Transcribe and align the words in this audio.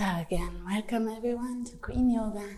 So, 0.00 0.06
again, 0.18 0.62
welcome 0.64 1.08
everyone 1.08 1.62
to 1.64 1.76
Green 1.76 2.10
Yoga. 2.10 2.56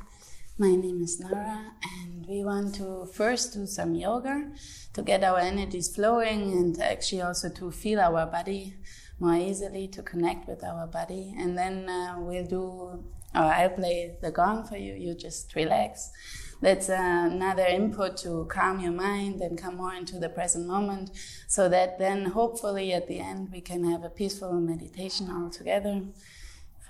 My 0.58 0.76
name 0.76 1.02
is 1.02 1.18
Nara, 1.18 1.72
and 1.98 2.24
we 2.28 2.44
want 2.44 2.76
to 2.76 3.04
first 3.06 3.54
do 3.54 3.66
some 3.66 3.96
yoga 3.96 4.52
to 4.92 5.02
get 5.02 5.24
our 5.24 5.40
energies 5.40 5.92
flowing 5.92 6.52
and 6.52 6.80
actually 6.80 7.20
also 7.20 7.48
to 7.48 7.72
feel 7.72 7.98
our 7.98 8.26
body 8.26 8.76
more 9.18 9.34
easily, 9.34 9.88
to 9.88 10.02
connect 10.04 10.46
with 10.46 10.62
our 10.62 10.86
body. 10.86 11.34
And 11.36 11.58
then 11.58 11.88
uh, 11.88 12.14
we'll 12.20 12.46
do, 12.46 12.62
or 12.62 13.02
I'll 13.34 13.70
play 13.70 14.14
the 14.22 14.30
gong 14.30 14.64
for 14.64 14.76
you, 14.76 14.94
you 14.94 15.16
just 15.16 15.52
relax. 15.56 16.12
That's 16.60 16.90
another 16.90 17.64
input 17.64 18.18
to 18.18 18.46
calm 18.48 18.78
your 18.78 18.92
mind 18.92 19.40
and 19.40 19.58
come 19.58 19.78
more 19.78 19.94
into 19.94 20.20
the 20.20 20.28
present 20.28 20.68
moment 20.68 21.10
so 21.48 21.68
that 21.68 21.98
then 21.98 22.26
hopefully 22.26 22.92
at 22.92 23.08
the 23.08 23.18
end 23.18 23.48
we 23.50 23.60
can 23.60 23.82
have 23.90 24.04
a 24.04 24.10
peaceful 24.10 24.52
meditation 24.60 25.28
all 25.28 25.50
together 25.50 26.02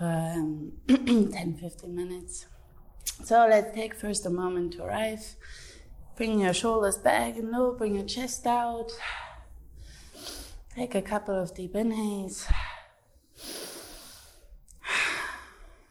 for 0.02 0.08
um, 0.08 0.72
10 0.88 1.58
15 1.60 1.94
minutes. 1.94 2.46
So 3.22 3.46
let's 3.48 3.72
take 3.72 3.94
first 3.94 4.26
a 4.26 4.30
moment 4.30 4.72
to 4.72 4.82
arrive. 4.82 5.36
Bring 6.16 6.40
your 6.40 6.52
shoulders 6.52 6.98
back 6.98 7.36
and 7.36 7.52
low, 7.52 7.74
bring 7.74 7.94
your 7.94 8.04
chest 8.04 8.44
out. 8.44 8.90
Take 10.74 10.96
a 10.96 11.02
couple 11.02 11.40
of 11.40 11.54
deep 11.54 11.76
inhales. 11.76 12.48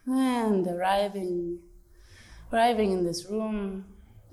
And 0.04 0.66
arriving, 0.66 1.60
arriving 2.52 2.92
in 2.92 3.06
this 3.06 3.24
room, 3.30 3.86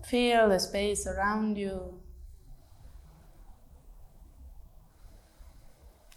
feel 0.04 0.50
the 0.50 0.60
space 0.60 1.08
around 1.08 1.58
you. 1.58 2.02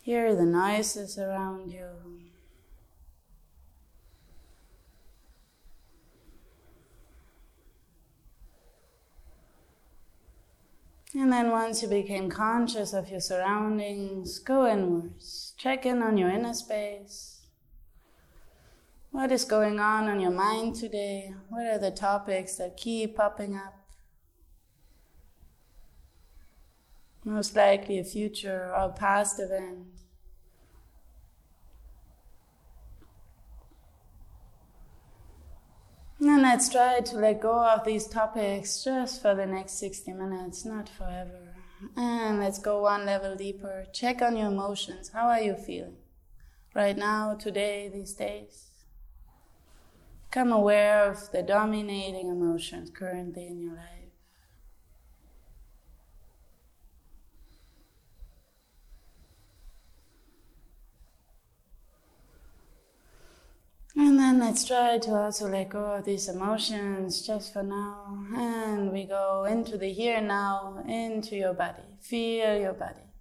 Hear 0.03 0.34
the 0.34 0.47
noises 0.47 1.17
around 1.17 1.70
you. 1.70 2.12
And 11.15 11.31
then 11.31 11.51
once 11.51 11.83
you 11.83 11.89
became 11.89 12.31
conscious 12.31 12.95
of 12.95 13.11
your 13.11 13.21
surroundings, 13.21 14.39
go 14.39 14.67
inwards. 14.67 15.53
Check 15.59 15.85
in 15.85 16.03
on 16.03 16.17
your 16.17 16.31
inner 16.31 16.55
space. 16.55 17.41
What 19.11 19.31
is 19.31 19.45
going 19.45 19.79
on 19.79 20.09
on 20.09 20.21
your 20.21 20.31
mind 20.31 20.75
today? 20.75 21.35
What 21.51 21.67
are 21.67 21.79
the 21.79 21.91
topics 21.91 22.57
that 22.57 22.79
keep 22.79 23.17
popping 23.17 23.55
up? 23.57 23.75
Most 27.25 27.55
likely 27.55 27.99
a 27.99 28.05
future 28.05 28.73
or 28.75 28.89
past 28.89 29.39
event. 29.39 29.92
And 36.25 36.42
let's 36.42 36.69
try 36.69 37.01
to 37.01 37.17
let 37.17 37.41
go 37.41 37.65
of 37.65 37.84
these 37.84 38.06
topics 38.06 38.84
just 38.84 39.20
for 39.20 39.34
the 39.34 39.45
next 39.45 39.73
60 39.81 40.12
minutes, 40.12 40.65
not 40.65 40.89
forever. 40.89 41.56
And 41.97 42.39
let's 42.39 42.61
go 42.61 42.83
one 42.83 43.05
level 43.05 43.34
deeper. 43.34 43.87
Check 43.92 44.23
on 44.23 44.37
your 44.37 44.47
emotions. 44.47 45.11
How 45.12 45.27
are 45.27 45.41
you 45.41 45.56
feeling 45.56 45.97
right 46.77 46.97
now, 46.97 47.34
today, 47.34 47.91
these 47.93 48.15
days? 48.15 48.70
Become 50.31 50.53
aware 50.53 51.11
of 51.11 51.33
the 51.33 51.43
dominating 51.43 52.28
emotions 52.28 52.89
currently 52.95 53.48
in 53.48 53.61
your 53.61 53.75
life. 53.75 54.12
And 64.33 64.41
let's 64.41 64.64
try 64.64 64.97
to 64.97 65.11
also 65.11 65.47
let 65.47 65.69
go 65.69 65.84
of 65.84 66.06
these 66.06 66.26
emotions 66.26 67.20
just 67.20 67.53
for 67.53 67.62
now. 67.62 68.25
And 68.34 68.91
we 68.91 69.04
go 69.04 69.44
into 69.44 69.76
the 69.76 69.93
here 69.93 70.22
now, 70.22 70.82
into 70.88 71.37
your 71.37 71.53
body. 71.53 71.82
Feel 72.00 72.59
your 72.59 72.72
body. 72.72 73.12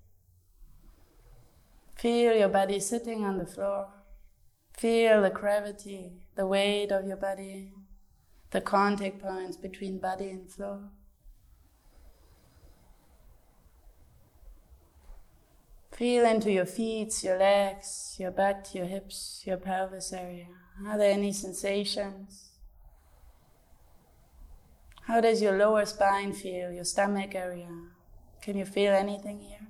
Feel 1.98 2.34
your 2.34 2.48
body 2.48 2.80
sitting 2.80 3.26
on 3.26 3.40
the 3.40 3.46
floor. 3.46 3.90
Feel 4.72 5.22
the 5.22 5.30
gravity, 5.30 6.14
the 6.36 6.48
weight 6.48 6.94
of 6.94 7.06
your 7.06 7.18
body, 7.18 7.74
the 8.52 8.62
contact 8.62 9.22
points 9.22 9.58
between 9.58 10.00
body 10.00 10.30
and 10.30 10.50
floor. 10.50 10.92
Feel 15.92 16.26
into 16.26 16.50
your 16.50 16.66
feet, 16.66 17.22
your 17.22 17.38
legs, 17.38 18.16
your 18.18 18.32
butt, 18.32 18.70
your 18.74 18.86
hips, 18.86 19.44
your 19.46 19.58
pelvis 19.58 20.14
area. 20.14 20.61
Are 20.88 20.98
there 20.98 21.12
any 21.12 21.34
sensations? 21.34 22.50
How 25.04 25.22
does 25.22 25.42
your 25.42 25.58
lower 25.58 25.86
spine 25.86 26.34
feel, 26.34 26.72
your 26.72 26.86
stomach 26.86 27.36
area? 27.36 27.70
Can 28.42 28.58
you 28.58 28.66
feel 28.66 28.94
anything 28.94 29.40
here? 29.40 29.68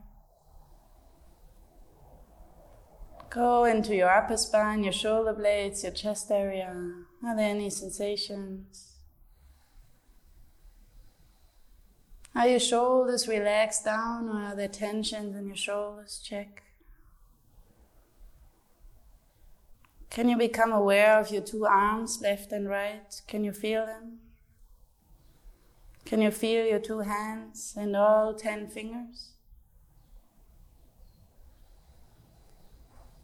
Go 3.30 3.64
into 3.64 3.96
your 3.96 4.10
upper 4.10 4.36
spine, 4.36 4.84
your 4.84 4.94
shoulder 4.94 5.34
blades, 5.34 5.84
your 5.84 5.94
chest 5.94 6.32
area. 6.32 6.68
Are 7.26 7.36
there 7.36 7.50
any 7.50 7.70
sensations? 7.70 8.92
Are 12.36 12.48
your 12.48 12.60
shoulders 12.60 13.28
relaxed 13.28 13.86
down 13.86 14.30
or 14.30 14.42
are 14.42 14.56
there 14.56 14.68
tensions 14.68 15.36
in 15.36 15.48
your 15.48 15.56
shoulders? 15.56 16.22
Check. 16.24 16.64
Can 20.12 20.28
you 20.28 20.38
become 20.38 20.74
aware 20.74 21.18
of 21.22 21.32
your 21.32 21.42
two 21.42 21.66
arms, 21.66 22.20
left 22.22 22.52
and 22.52 22.68
right? 22.68 23.22
Can 23.30 23.46
you 23.46 23.54
feel 23.54 23.86
them? 23.86 24.20
Can 26.04 26.22
you 26.22 26.32
feel 26.32 26.66
your 26.66 26.80
two 26.80 27.00
hands 27.00 27.74
and 27.78 27.96
all 27.96 28.34
ten 28.34 28.68
fingers? 28.68 29.30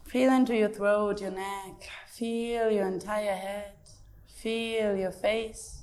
Feel 0.06 0.31
into 0.31 0.56
your 0.56 0.70
throat, 0.70 1.20
your 1.20 1.31
neck. 1.31 1.90
Feel 2.08 2.72
your 2.72 2.88
entire 2.88 3.36
head. 3.36 3.74
Feel 4.25 4.96
your 4.96 5.12
face. 5.12 5.81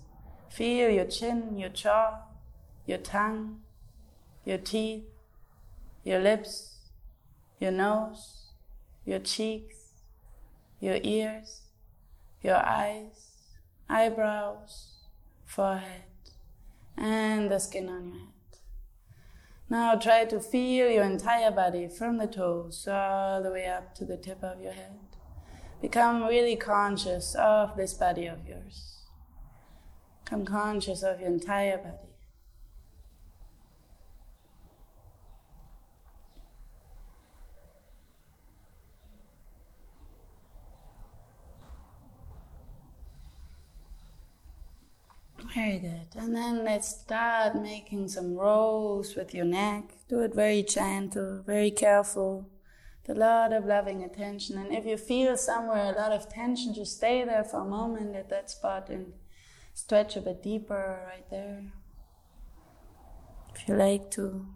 Feel 0.49 0.89
your 0.89 1.05
chin, 1.05 1.59
your 1.59 1.69
jaw, 1.69 2.21
your 2.87 2.97
tongue, 2.97 3.61
your 4.47 4.57
teeth, 4.57 5.05
your 6.03 6.21
lips, 6.21 6.79
your 7.61 7.73
nose, 7.73 8.53
your 9.05 9.19
cheeks 9.19 9.74
your 10.84 10.99
ears, 11.03 11.62
your 12.43 12.56
eyes, 12.56 13.55
eyebrows, 13.89 15.06
forehead, 15.47 16.03
and 16.95 17.50
the 17.50 17.59
skin 17.59 17.89
on 17.89 18.05
your 18.09 18.19
head. 18.19 18.59
Now 19.71 19.94
try 19.94 20.27
to 20.27 20.39
feel 20.39 20.91
your 20.91 21.05
entire 21.05 21.50
body 21.50 21.89
from 21.89 22.19
the 22.19 22.27
toes 22.27 22.87
all 22.87 23.43
the 23.43 23.50
way 23.50 23.65
up 23.67 23.94
to 23.94 24.05
the 24.05 24.19
tip 24.19 24.44
of 24.44 24.61
your 24.61 24.73
head. 24.73 24.99
Become 25.81 26.25
really 26.25 26.55
conscious 26.55 27.34
of 27.34 27.77
this 27.78 27.94
body 27.94 28.27
of 28.27 28.47
yours. 28.47 29.06
Become 30.23 30.44
conscious 30.44 31.03
of 31.03 31.19
your 31.19 31.31
entire 31.31 31.78
body. 31.78 32.14
Very 45.55 45.79
good. 45.79 46.09
And 46.17 46.35
then 46.35 46.65
let's 46.65 46.89
start 46.89 47.55
making 47.55 48.09
some 48.09 48.35
rolls 48.35 49.15
with 49.15 49.33
your 49.33 49.45
neck. 49.45 49.85
Do 50.09 50.21
it 50.21 50.35
very 50.35 50.65
gentle, 50.65 51.43
very 51.47 51.71
careful, 51.71 52.49
a 53.09 53.15
lot 53.15 53.53
of 53.53 53.65
loving 53.65 54.03
attention. 54.03 54.59
And 54.59 54.75
if 54.75 54.85
you 54.85 54.97
feel 54.97 55.37
somewhere 55.37 55.95
a 55.95 55.97
lot 55.97 56.11
of 56.11 56.29
tension, 56.29 56.75
just 56.75 56.97
stay 56.97 57.25
there 57.25 57.45
for 57.45 57.61
a 57.61 57.65
moment 57.65 58.17
at 58.17 58.31
that 58.31 58.51
spot 58.51 58.89
and 58.89 59.12
stretch 59.75 60.17
a 60.17 60.23
bit 60.23 60.43
deeper 60.43 61.05
right 61.06 61.31
there. 61.31 61.62
If 63.55 63.69
you 63.69 63.77
like 63.77 64.11
to. 64.12 64.47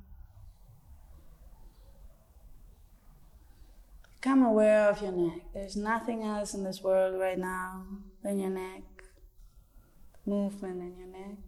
Become 4.16 4.42
aware 4.42 4.90
of 4.90 5.00
your 5.00 5.12
neck. 5.12 5.42
There's 5.54 5.76
nothing 5.76 6.24
else 6.24 6.54
in 6.54 6.64
this 6.64 6.82
world 6.82 7.20
right 7.20 7.38
now 7.38 7.86
than 8.24 8.40
your 8.40 8.50
neck 8.50 8.82
movement 10.28 10.80
in 10.82 10.96
your 10.98 11.08
neck. 11.08 11.38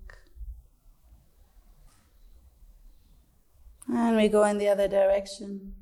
And 3.88 4.16
we 4.16 4.28
go 4.28 4.44
in 4.44 4.58
the 4.58 4.68
other 4.68 4.88
direction. 4.88 5.74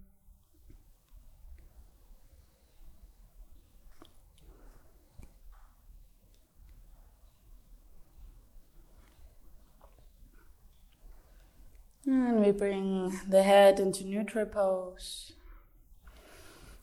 And 12.06 12.40
we 12.40 12.52
bring 12.52 13.20
the 13.28 13.42
head 13.42 13.78
into 13.78 14.04
neutral 14.04 14.46
pose. 14.46 15.32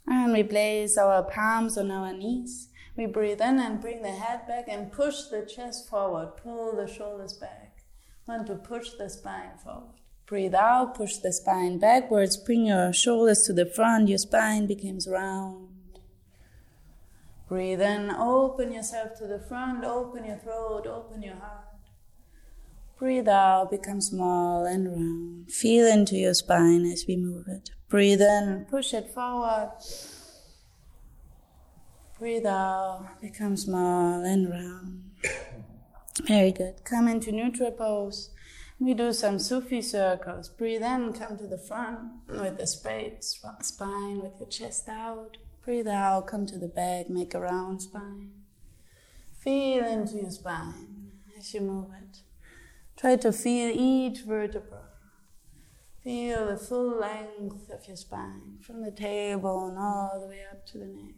And 0.08 0.34
we 0.34 0.44
place 0.44 0.98
our 0.98 1.24
palms 1.24 1.78
on 1.78 1.90
our 1.90 2.14
knees 2.14 2.70
We 2.95 3.07
breathe 3.07 3.42
in 3.42 3.59
and 3.59 3.81
bring 3.81 4.01
the 4.01 4.12
head 4.12 4.47
back 4.47 4.65
and 4.69 4.92
push 4.92 5.24
the 5.24 5.45
chest 5.45 5.89
forward. 5.89 6.38
Pull 6.42 6.75
the 6.75 6.88
shoulders 6.88 7.33
back. 7.33 7.83
Want 8.25 8.47
to 8.47 8.56
push 8.56 8.92
the 8.97 9.09
spine 9.09 9.57
forward. 9.63 10.00
Breathe 10.25 10.56
out, 10.56 10.95
push 10.95 11.18
the 11.18 11.31
spine 11.31 11.77
backwards, 11.77 12.36
bring 12.36 12.65
your 12.65 12.92
shoulders 12.92 13.44
to 13.44 13.53
the 13.53 13.68
front, 13.68 14.09
your 14.09 14.18
spine 14.18 14.65
becomes 14.65 15.07
round. 15.07 15.69
Breathe 17.47 17.81
in, 17.81 18.09
open 18.09 18.74
yourself 18.74 19.15
to 19.19 19.27
the 19.27 19.38
front, 19.38 19.83
open 19.83 20.25
your 20.25 20.38
throat, 20.38 20.88
open 20.88 21.21
your 21.21 21.36
heart. 21.36 21.68
Breathe 22.97 23.27
out, 23.27 23.69
become 23.69 24.01
small 24.01 24.65
and 24.65 24.88
round. 24.88 25.51
Feel 25.51 25.86
into 25.86 26.15
your 26.15 26.33
spine 26.33 26.86
as 26.86 27.06
we 27.07 27.18
move 27.18 27.47
it. 27.47 27.69
Breathe 27.88 28.21
in, 28.21 28.65
push 28.68 28.95
it 28.95 29.13
forward. 29.13 29.74
Breathe 32.25 32.48
out, 32.48 33.22
become 33.22 33.56
small 33.56 34.24
and 34.25 34.50
round. 34.50 35.12
Very 36.24 36.51
good. 36.51 36.83
Come 36.83 37.07
into 37.07 37.31
neutral 37.31 37.69
pose. 37.69 38.31
We 38.80 38.95
do 38.95 39.13
some 39.13 39.38
Sufi 39.38 39.80
circles. 39.83 40.50
Breathe 40.50 40.81
in, 40.81 41.13
come 41.13 41.38
to 41.38 41.45
the 41.45 41.60
front 41.60 42.00
with 42.27 42.57
the 42.57 42.66
straight 42.66 43.24
spine, 43.24 44.22
with 44.24 44.39
your 44.39 44.50
chest 44.50 44.89
out. 44.89 45.38
Breathe 45.63 45.88
out, 45.88 46.25
come 46.25 46.48
to 46.48 46.57
the 46.57 46.68
back, 46.68 47.12
make 47.12 47.36
a 47.36 47.39
round 47.39 47.83
spine. 47.83 48.31
Feel 49.44 49.86
into 49.86 50.16
your 50.16 50.31
spine 50.31 51.12
as 51.38 51.54
you 51.54 51.62
move 51.62 51.92
it. 52.01 52.21
Try 52.98 53.18
to 53.18 53.31
feel 53.31 53.69
each 53.71 54.21
vertebra. 54.21 54.89
Feel 56.04 56.48
the 56.48 56.57
full 56.57 57.00
length 57.00 57.69
of 57.69 57.88
your 57.88 57.98
spine 57.98 58.57
from 58.62 58.81
the 58.81 58.89
tailbone 58.89 59.78
all 59.78 60.19
the 60.19 60.28
way 60.28 60.42
up 60.51 60.66
to 60.66 60.80
the 60.80 60.88
neck. 60.88 61.13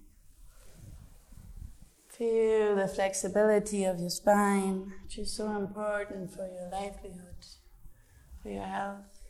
Feel 2.18 2.75
the 2.75 2.88
flexibility 2.88 3.84
of 3.84 4.00
your 4.00 4.10
spine, 4.10 4.92
which 5.04 5.19
is 5.19 5.31
so 5.31 5.56
important 5.56 6.31
for 6.31 6.48
your 6.48 6.68
livelihood, 6.72 7.46
for 8.42 8.50
your 8.50 8.64
health. 8.64 9.22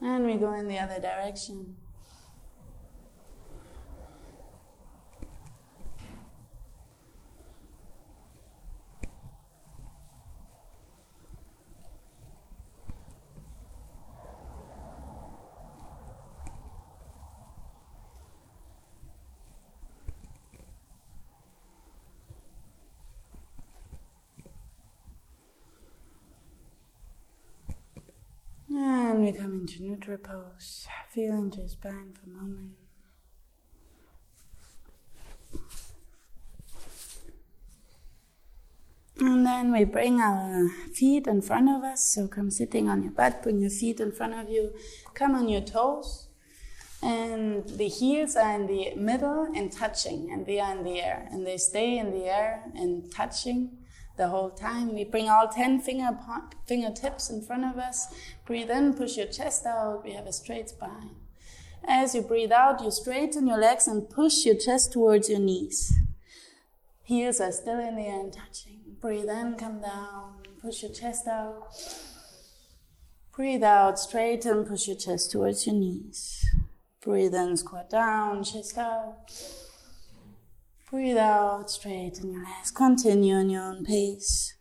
And 0.00 0.24
we 0.24 0.36
go 0.36 0.52
in 0.52 0.68
the 0.68 0.78
other 0.78 1.00
direction. 1.00 1.74
And 28.74 29.22
we 29.22 29.32
come 29.32 29.50
into 29.62 29.80
neutral 29.80 30.18
pose. 30.18 30.88
Feel 31.14 31.34
into 31.34 31.58
your 31.60 31.68
spine 31.68 32.12
for 32.14 32.28
a 32.28 32.34
moment. 32.34 32.72
And 39.20 39.46
then 39.46 39.72
we 39.72 39.84
bring 39.84 40.20
our 40.20 40.68
feet 40.92 41.28
in 41.28 41.42
front 41.42 41.68
of 41.68 41.84
us. 41.84 42.02
So 42.02 42.26
come 42.26 42.50
sitting 42.50 42.88
on 42.88 43.04
your 43.04 43.12
butt, 43.12 43.44
bring 43.44 43.60
your 43.60 43.70
feet 43.70 44.00
in 44.00 44.10
front 44.10 44.34
of 44.34 44.50
you. 44.50 44.72
Come 45.14 45.36
on 45.36 45.48
your 45.48 45.60
toes. 45.60 46.28
And 47.00 47.68
the 47.68 47.86
heels 47.86 48.34
are 48.34 48.54
in 48.56 48.66
the 48.66 48.96
middle 48.96 49.46
and 49.54 49.70
touching, 49.70 50.30
and 50.32 50.44
they 50.44 50.58
are 50.58 50.76
in 50.76 50.82
the 50.82 51.00
air. 51.00 51.28
And 51.30 51.46
they 51.46 51.56
stay 51.56 51.98
in 51.98 52.10
the 52.10 52.24
air 52.24 52.64
and 52.74 53.12
touching 53.12 53.78
the 54.16 54.28
whole 54.28 54.50
time. 54.50 54.94
We 54.94 55.04
bring 55.04 55.28
all 55.28 55.48
10 55.48 55.80
finger, 55.80 56.16
fingertips 56.66 57.30
in 57.30 57.42
front 57.42 57.64
of 57.64 57.78
us. 57.78 58.08
Breathe 58.46 58.70
in, 58.70 58.94
push 58.94 59.16
your 59.16 59.26
chest 59.26 59.66
out. 59.66 60.04
We 60.04 60.12
have 60.12 60.26
a 60.26 60.32
straight 60.32 60.68
spine. 60.68 61.16
As 61.84 62.14
you 62.14 62.22
breathe 62.22 62.52
out, 62.52 62.82
you 62.82 62.90
straighten 62.90 63.46
your 63.46 63.58
legs 63.58 63.88
and 63.88 64.08
push 64.08 64.44
your 64.44 64.54
chest 64.54 64.92
towards 64.92 65.28
your 65.28 65.40
knees. 65.40 65.92
Heels 67.02 67.40
are 67.40 67.52
still 67.52 67.80
in 67.80 67.96
the 67.96 68.02
air 68.02 68.30
touching. 68.30 68.80
Breathe 69.00 69.28
in, 69.28 69.56
come 69.56 69.80
down, 69.80 70.34
push 70.60 70.82
your 70.82 70.92
chest 70.92 71.26
out. 71.26 71.68
Breathe 73.34 73.64
out, 73.64 73.98
straighten, 73.98 74.64
push 74.64 74.86
your 74.86 74.96
chest 74.96 75.32
towards 75.32 75.66
your 75.66 75.74
knees. 75.74 76.46
Breathe 77.00 77.34
in, 77.34 77.56
squat 77.56 77.90
down, 77.90 78.44
chest 78.44 78.78
out. 78.78 79.32
Breathe 80.92 81.16
out, 81.16 81.70
straighten 81.70 82.32
your 82.34 82.44
legs. 82.44 82.70
Continue 82.70 83.36
on 83.36 83.48
your 83.48 83.62
own 83.62 83.82
pace. 83.82 84.58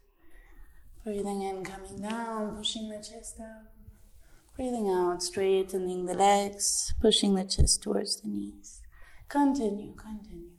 Breathing 1.03 1.41
in, 1.41 1.65
coming 1.65 2.01
down, 2.01 2.55
pushing 2.55 2.87
the 2.87 2.99
chest 2.99 3.41
out. 3.41 3.67
Breathing 4.55 4.89
out, 4.89 5.21
straightening 5.21 6.05
the 6.05 6.13
legs, 6.13 6.93
pushing 7.01 7.35
the 7.35 7.43
chest 7.43 7.83
towards 7.83 8.21
the 8.21 8.29
knees. 8.29 8.79
Continue, 9.27 9.93
continue. 9.95 10.51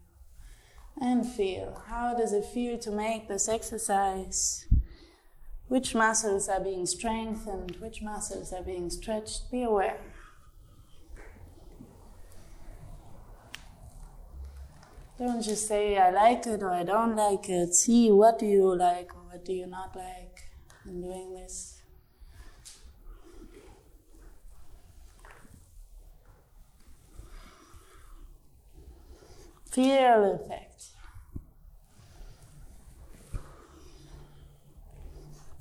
And 1.01 1.27
feel. 1.27 1.83
How 1.87 2.15
does 2.15 2.35
it 2.35 2.45
feel 2.45 2.77
to 2.81 2.91
make 2.91 3.29
this 3.29 3.49
exercise? 3.49 4.67
Which 5.69 5.95
muscles 5.95 6.51
are 6.51 6.61
being 6.61 6.85
strengthened? 6.85 7.77
Which 7.81 8.03
muscles 8.03 8.53
are 8.53 8.63
being 8.63 8.91
stretched? 8.91 9.51
Be 9.51 9.63
aware. 9.63 9.97
Don't 15.25 15.41
just 15.41 15.69
say 15.69 15.97
I 15.97 16.11
like 16.11 16.49
it 16.49 16.65
or 16.65 16.71
I 16.73 16.83
don't 16.83 17.15
like 17.15 17.49
it. 17.49 17.77
See 17.77 18.11
what 18.11 18.41
do 18.41 18.47
you 18.47 18.75
like 18.75 19.15
or 19.15 19.21
what 19.31 19.45
do 19.45 19.53
you 19.53 19.69
not 19.69 19.95
like 19.95 20.43
in 20.85 21.01
doing 21.01 21.33
this. 21.33 21.81
Feel 29.71 30.41
effect. 30.43 30.87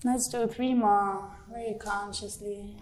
Let's 0.04 0.28
do 0.28 0.48
three 0.48 0.74
more 0.74 1.36
very 1.52 1.76
consciously. 1.76 2.78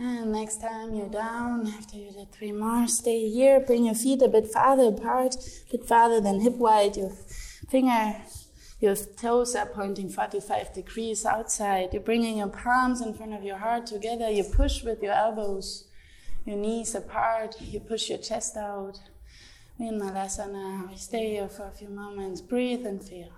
And 0.00 0.30
next 0.30 0.60
time 0.60 0.94
you're 0.94 1.08
down, 1.08 1.66
after 1.66 1.96
you 1.96 2.12
did 2.12 2.30
three 2.30 2.52
more, 2.52 2.86
stay 2.86 3.28
here. 3.28 3.58
Bring 3.58 3.86
your 3.86 3.96
feet 3.96 4.22
a 4.22 4.28
bit 4.28 4.46
farther 4.46 4.84
apart, 4.84 5.34
a 5.34 5.72
bit 5.72 5.88
farther 5.88 6.20
than 6.20 6.40
hip 6.40 6.54
wide. 6.54 6.96
Your 6.96 7.10
finger, 7.68 8.14
your 8.78 8.94
toes 8.94 9.56
are 9.56 9.66
pointing 9.66 10.08
45 10.08 10.72
degrees 10.72 11.26
outside. 11.26 11.88
You're 11.92 12.02
bringing 12.02 12.38
your 12.38 12.48
palms 12.48 13.00
in 13.00 13.12
front 13.12 13.34
of 13.34 13.42
your 13.42 13.58
heart 13.58 13.86
together. 13.86 14.30
You 14.30 14.44
push 14.44 14.84
with 14.84 15.02
your 15.02 15.14
elbows, 15.14 15.88
your 16.46 16.56
knees 16.56 16.94
apart. 16.94 17.60
You 17.60 17.80
push 17.80 18.08
your 18.08 18.18
chest 18.18 18.56
out. 18.56 19.00
We 19.80 19.88
in 19.88 20.00
Malasana, 20.00 20.88
we 20.88 20.96
stay 20.96 21.30
here 21.30 21.48
for 21.48 21.66
a 21.66 21.72
few 21.72 21.88
moments. 21.88 22.40
Breathe 22.40 22.86
and 22.86 23.02
feel. 23.02 23.32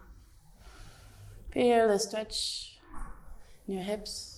Feel 1.52 1.88
the 1.88 1.98
stretch 1.98 2.78
in 3.66 3.74
your 3.74 3.82
hips 3.82 4.29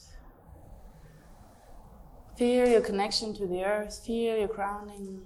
Feel 2.36 2.66
your 2.66 2.80
connection 2.80 3.34
to 3.34 3.46
the 3.46 3.64
earth, 3.64 4.02
feel 4.04 4.36
your 4.36 4.48
grounding. 4.48 5.22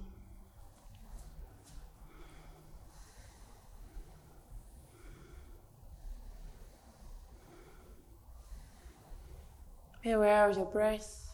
Be 10.03 10.11
aware 10.11 10.49
of 10.49 10.55
your 10.55 10.65
breath. 10.65 11.29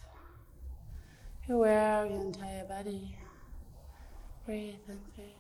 Be 1.46 1.54
aware 1.54 2.06
of 2.06 2.12
your 2.12 2.22
entire 2.22 2.66
body. 2.66 3.16
Breathe 4.46 4.76
and 4.88 5.00
feel. 5.16 5.33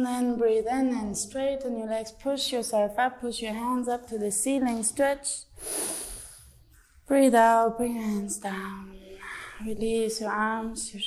And 0.00 0.06
then 0.06 0.38
breathe 0.38 0.64
in 0.66 0.94
and 0.94 1.14
straighten 1.14 1.76
your 1.76 1.86
legs. 1.86 2.10
Push 2.10 2.52
yourself 2.54 2.98
up. 2.98 3.20
Push 3.20 3.42
your 3.42 3.52
hands 3.52 3.86
up 3.86 4.08
to 4.08 4.16
the 4.16 4.32
ceiling. 4.32 4.82
Stretch. 4.82 5.40
Breathe 7.06 7.34
out. 7.34 7.76
Bring 7.76 7.96
your 7.96 8.04
hands 8.04 8.38
down. 8.38 8.96
Release 9.62 10.22
your 10.22 10.30
arms, 10.30 10.94
your 10.94 11.02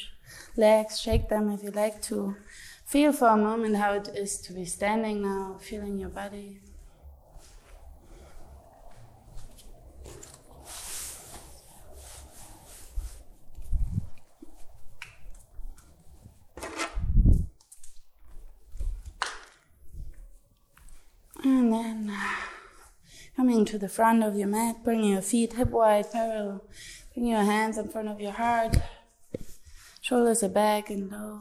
legs. 0.56 1.00
Shake 1.00 1.28
them 1.28 1.50
if 1.50 1.64
you 1.64 1.72
like 1.72 2.04
to. 2.04 2.36
Feel 2.86 3.14
for 3.14 3.30
a 3.30 3.36
moment 3.36 3.78
how 3.78 3.94
it 3.94 4.10
is 4.10 4.38
to 4.42 4.54
be 4.54 4.64
standing 4.64 5.24
now, 5.24 5.58
feeling 5.60 5.98
your 5.98 6.10
body. 6.10 6.60
And 21.46 21.74
then 21.74 22.10
uh, 22.10 23.43
coming 23.54 23.66
to 23.66 23.78
the 23.78 23.88
front 23.88 24.24
of 24.24 24.36
your 24.36 24.48
mat, 24.48 24.84
bring 24.84 25.04
your 25.04 25.22
feet 25.22 25.54
hip 25.54 25.70
wide 25.70 26.12
parallel. 26.12 26.64
Bring 27.14 27.28
your 27.28 27.44
hands 27.44 27.78
in 27.78 27.88
front 27.88 28.08
of 28.08 28.20
your 28.20 28.32
heart. 28.32 28.78
Shoulders 30.02 30.42
are 30.42 30.50
back 30.50 30.90
and 30.90 31.12
low. 31.12 31.40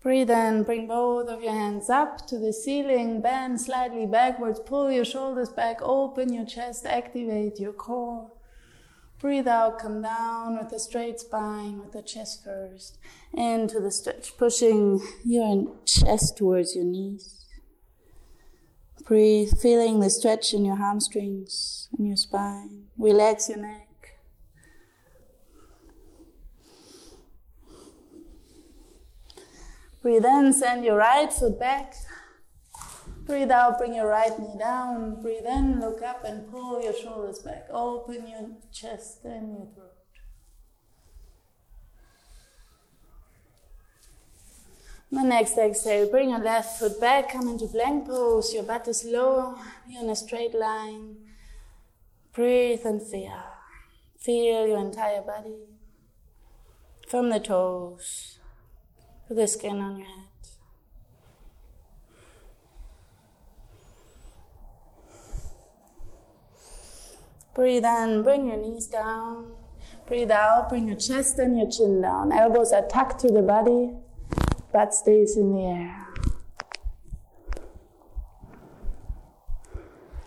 Breathe 0.00 0.30
in, 0.30 0.62
bring 0.62 0.86
both 0.86 1.28
of 1.28 1.42
your 1.42 1.54
hands 1.54 1.90
up 1.90 2.24
to 2.28 2.38
the 2.38 2.52
ceiling, 2.52 3.20
bend 3.20 3.60
slightly 3.60 4.06
backwards, 4.06 4.60
pull 4.60 4.92
your 4.92 5.04
shoulders 5.04 5.48
back, 5.48 5.82
open 5.82 6.32
your 6.32 6.46
chest, 6.46 6.86
activate 6.86 7.58
your 7.58 7.72
core. 7.72 8.30
Breathe 9.18 9.48
out, 9.48 9.80
come 9.80 10.02
down 10.02 10.56
with 10.56 10.72
a 10.72 10.78
straight 10.78 11.18
spine, 11.18 11.80
with 11.80 11.90
the 11.90 12.02
chest 12.02 12.44
first. 12.44 12.98
Into 13.34 13.80
the 13.80 13.90
stretch, 13.90 14.36
pushing 14.36 15.00
your 15.24 15.74
chest 15.84 16.36
towards 16.36 16.76
your 16.76 16.84
knees. 16.84 17.47
Breathe, 19.08 19.58
feeling 19.58 20.00
the 20.00 20.10
stretch 20.10 20.52
in 20.52 20.66
your 20.66 20.76
hamstrings 20.76 21.88
and 21.96 22.06
your 22.06 22.18
spine. 22.18 22.88
Relax 22.98 23.48
your 23.48 23.56
neck. 23.56 24.18
Breathe 30.02 30.26
in, 30.26 30.52
send 30.52 30.84
your 30.84 30.96
right 30.96 31.32
foot 31.32 31.58
back. 31.58 31.94
Breathe 33.24 33.50
out, 33.50 33.78
bring 33.78 33.94
your 33.94 34.08
right 34.08 34.38
knee 34.38 34.58
down. 34.58 35.22
Breathe 35.22 35.46
in, 35.46 35.80
look 35.80 36.02
up 36.02 36.24
and 36.24 36.50
pull 36.50 36.82
your 36.82 36.92
shoulders 36.92 37.38
back. 37.38 37.66
Open 37.70 38.28
your 38.28 38.50
chest 38.70 39.24
and 39.24 39.56
your 39.56 39.68
throat. 39.74 39.97
The 45.10 45.22
next 45.22 45.56
exhale, 45.56 46.10
bring 46.10 46.30
your 46.30 46.38
left 46.38 46.78
foot 46.78 47.00
back, 47.00 47.32
come 47.32 47.48
into 47.48 47.66
plank 47.66 48.06
pose. 48.06 48.52
Your 48.52 48.62
butt 48.62 48.86
is 48.88 49.04
low, 49.04 49.56
you're 49.88 50.02
in 50.02 50.10
a 50.10 50.16
straight 50.16 50.54
line. 50.54 51.16
Breathe 52.34 52.84
and 52.84 53.02
feel. 53.02 53.42
Feel 54.18 54.66
your 54.66 54.78
entire 54.78 55.22
body 55.22 55.56
from 57.08 57.30
the 57.30 57.40
toes 57.40 58.38
to 59.28 59.34
the 59.34 59.48
skin 59.48 59.80
on 59.80 59.96
your 59.96 60.06
head. 60.06 60.24
Breathe 67.54 67.84
in, 67.84 68.22
bring 68.22 68.48
your 68.48 68.58
knees 68.58 68.86
down. 68.86 69.52
Breathe 70.06 70.30
out, 70.30 70.68
bring 70.68 70.86
your 70.86 70.96
chest 70.96 71.38
and 71.38 71.58
your 71.58 71.70
chin 71.70 72.02
down. 72.02 72.30
Elbows 72.30 72.72
are 72.72 72.86
tucked 72.86 73.20
to 73.20 73.28
the 73.28 73.42
body 73.42 73.90
butt 74.72 74.94
stays 74.94 75.36
in 75.36 75.54
the 75.54 75.62
air. 75.62 76.06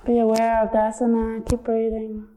Be 0.05 0.19
aware 0.19 0.63
of 0.63 0.71
dasana, 0.71 1.47
keep 1.47 1.63
breathing. 1.63 2.27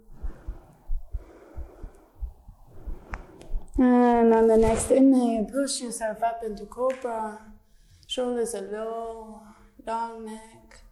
And 3.79 4.33
on 4.33 4.47
the 4.47 4.57
next 4.57 4.91
inhale, 4.91 5.47
push 5.47 5.81
yourself 5.81 6.23
up 6.23 6.43
into 6.45 6.67
cobra. 6.67 7.41
Shoulders 8.07 8.55
are 8.55 8.61
low, 8.71 9.41
long 9.87 10.27
neck. 10.27 10.83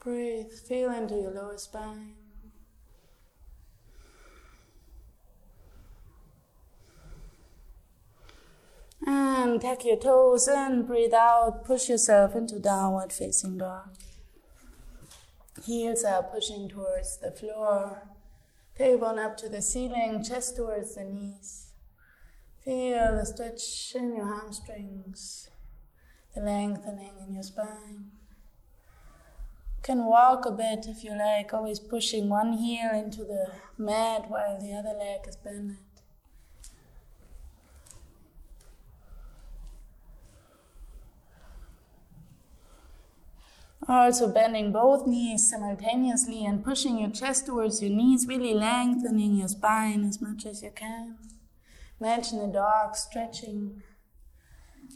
Breathe, 0.00 0.50
feel 0.52 0.90
into 0.92 1.16
your 1.16 1.32
lower 1.32 1.58
spine. 1.58 2.21
And 9.04 9.60
tuck 9.60 9.84
your 9.84 9.96
toes 9.96 10.46
in, 10.46 10.84
breathe 10.84 11.14
out, 11.14 11.64
push 11.64 11.88
yourself 11.88 12.36
into 12.36 12.60
downward 12.60 13.12
facing 13.12 13.58
dog. 13.58 13.96
Heels 15.64 16.04
are 16.04 16.22
pushing 16.22 16.68
towards 16.68 17.18
the 17.18 17.32
floor, 17.32 18.08
tailbone 18.78 19.18
up 19.18 19.36
to 19.38 19.48
the 19.48 19.62
ceiling, 19.62 20.24
chest 20.24 20.56
towards 20.56 20.94
the 20.94 21.04
knees. 21.04 21.72
Feel 22.64 23.16
the 23.16 23.26
stretch 23.26 23.92
in 23.96 24.14
your 24.14 24.26
hamstrings, 24.26 25.50
the 26.34 26.40
lengthening 26.40 27.14
in 27.26 27.34
your 27.34 27.42
spine. 27.42 28.12
You 29.76 29.82
can 29.82 30.04
walk 30.06 30.46
a 30.46 30.52
bit 30.52 30.86
if 30.86 31.02
you 31.02 31.16
like, 31.16 31.52
always 31.52 31.80
pushing 31.80 32.28
one 32.28 32.52
heel 32.52 32.90
into 32.92 33.24
the 33.24 33.50
mat 33.76 34.30
while 34.30 34.60
the 34.60 34.72
other 34.72 34.96
leg 34.96 35.26
is 35.26 35.36
bending. 35.36 35.78
Also 43.88 44.32
bending 44.32 44.70
both 44.70 45.06
knees 45.06 45.50
simultaneously 45.50 46.44
and 46.44 46.64
pushing 46.64 46.98
your 46.98 47.10
chest 47.10 47.46
towards 47.46 47.82
your 47.82 47.90
knees, 47.90 48.26
really 48.28 48.54
lengthening 48.54 49.34
your 49.34 49.48
spine 49.48 50.04
as 50.04 50.20
much 50.20 50.46
as 50.46 50.62
you 50.62 50.70
can. 50.70 51.18
Imagine 52.00 52.40
a 52.40 52.52
dog 52.52 52.94
stretching, 52.96 53.82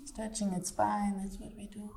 stretching 0.05 0.52
its 0.52 0.69
spine. 0.69 1.21
That's 1.21 1.38
what 1.38 1.57
we 1.57 1.66
do. 1.66 1.90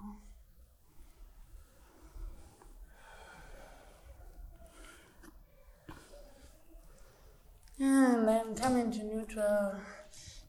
And 7.79 8.27
then 8.27 8.55
come 8.55 8.75
into 8.75 9.03
neutral, 9.03 9.75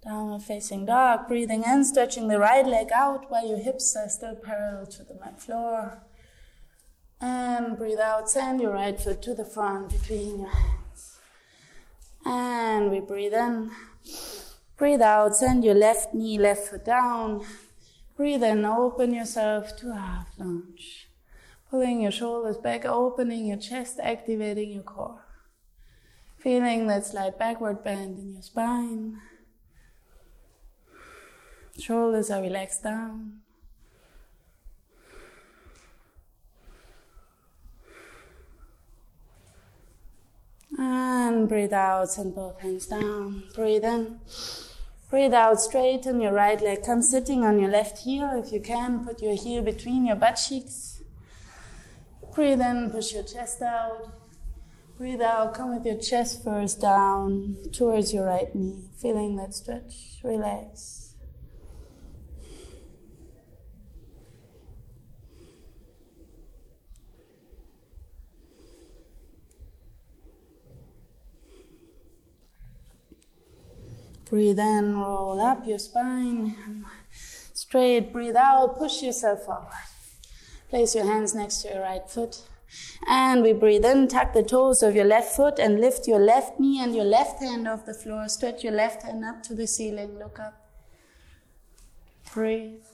downward 0.02 0.42
facing 0.42 0.86
dog, 0.86 1.28
breathing 1.28 1.62
in, 1.64 1.84
stretching 1.84 2.28
the 2.28 2.38
right 2.38 2.66
leg 2.66 2.88
out 2.92 3.30
while 3.30 3.46
your 3.46 3.58
hips 3.58 3.94
are 3.94 4.08
still 4.08 4.34
parallel 4.34 4.86
to 4.86 5.04
the 5.04 5.14
mat 5.14 5.40
floor. 5.40 6.02
And 7.20 7.76
breathe 7.76 7.98
out, 7.98 8.30
send 8.30 8.60
your 8.60 8.72
right 8.72 8.98
foot 8.98 9.20
to 9.22 9.34
the 9.34 9.44
front 9.44 9.90
between 9.90 10.40
your 10.40 10.48
hands. 10.48 11.18
And 12.24 12.90
we 12.90 13.00
breathe 13.00 13.34
in. 13.34 13.70
Breathe 14.76 15.02
out, 15.02 15.36
send 15.36 15.62
your 15.62 15.74
left 15.74 16.14
knee, 16.14 16.38
left 16.38 16.68
foot 16.68 16.86
down. 16.86 17.44
Breathe 18.16 18.42
in, 18.42 18.64
open 18.64 19.12
yourself 19.12 19.76
to 19.76 19.92
half 19.92 20.28
lunge. 20.38 21.08
Pulling 21.70 22.00
your 22.00 22.10
shoulders 22.10 22.56
back, 22.56 22.84
opening 22.86 23.46
your 23.46 23.58
chest, 23.58 24.00
activating 24.02 24.72
your 24.72 24.82
core. 24.82 25.24
Feeling 26.38 26.86
that 26.86 27.04
slight 27.04 27.38
backward 27.38 27.84
bend 27.84 28.18
in 28.18 28.32
your 28.32 28.42
spine. 28.42 29.20
Shoulders 31.78 32.30
are 32.30 32.40
relaxed 32.40 32.82
down. 32.82 33.40
And 40.78 41.48
breathe 41.48 41.72
out, 41.72 42.10
send 42.10 42.34
both 42.34 42.60
hands 42.60 42.86
down. 42.86 43.44
Breathe 43.54 43.84
in. 43.84 44.20
Breathe 45.10 45.34
out, 45.34 45.60
straighten 45.60 46.20
your 46.20 46.32
right 46.32 46.60
leg. 46.60 46.84
Come 46.84 47.02
sitting 47.02 47.44
on 47.44 47.58
your 47.58 47.70
left 47.70 47.98
heel 47.98 48.30
if 48.44 48.52
you 48.52 48.60
can. 48.60 49.04
Put 49.04 49.20
your 49.20 49.34
heel 49.34 49.62
between 49.62 50.06
your 50.06 50.16
butt 50.16 50.34
cheeks. 50.34 51.02
Breathe 52.34 52.60
in, 52.60 52.90
push 52.90 53.12
your 53.12 53.24
chest 53.24 53.60
out. 53.60 54.12
Breathe 54.96 55.20
out, 55.20 55.54
come 55.54 55.74
with 55.74 55.84
your 55.84 55.98
chest 55.98 56.44
first 56.44 56.80
down 56.80 57.56
towards 57.72 58.14
your 58.14 58.26
right 58.26 58.54
knee. 58.54 58.84
Feeling 58.96 59.34
that 59.36 59.54
stretch, 59.54 60.20
relax. 60.22 60.99
Breathe 74.30 74.60
in, 74.60 74.96
roll 74.96 75.40
up 75.40 75.66
your 75.66 75.80
spine. 75.80 76.86
Straight, 77.52 78.12
breathe 78.12 78.36
out, 78.36 78.78
push 78.78 79.02
yourself 79.02 79.42
forward. 79.44 79.72
Place 80.68 80.94
your 80.94 81.04
hands 81.04 81.34
next 81.34 81.62
to 81.62 81.68
your 81.70 81.82
right 81.82 82.08
foot. 82.08 82.42
And 83.08 83.42
we 83.42 83.52
breathe 83.52 83.84
in, 83.84 84.06
tuck 84.06 84.32
the 84.32 84.44
toes 84.44 84.84
of 84.84 84.94
your 84.94 85.04
left 85.04 85.34
foot 85.34 85.58
and 85.58 85.80
lift 85.80 86.06
your 86.06 86.20
left 86.20 86.60
knee 86.60 86.80
and 86.80 86.94
your 86.94 87.04
left 87.04 87.42
hand 87.42 87.66
off 87.66 87.84
the 87.84 87.92
floor. 87.92 88.28
Stretch 88.28 88.62
your 88.62 88.72
left 88.72 89.02
hand 89.02 89.24
up 89.24 89.42
to 89.42 89.54
the 89.56 89.66
ceiling, 89.66 90.16
look 90.16 90.38
up. 90.38 90.64
Breathe. 92.32 92.84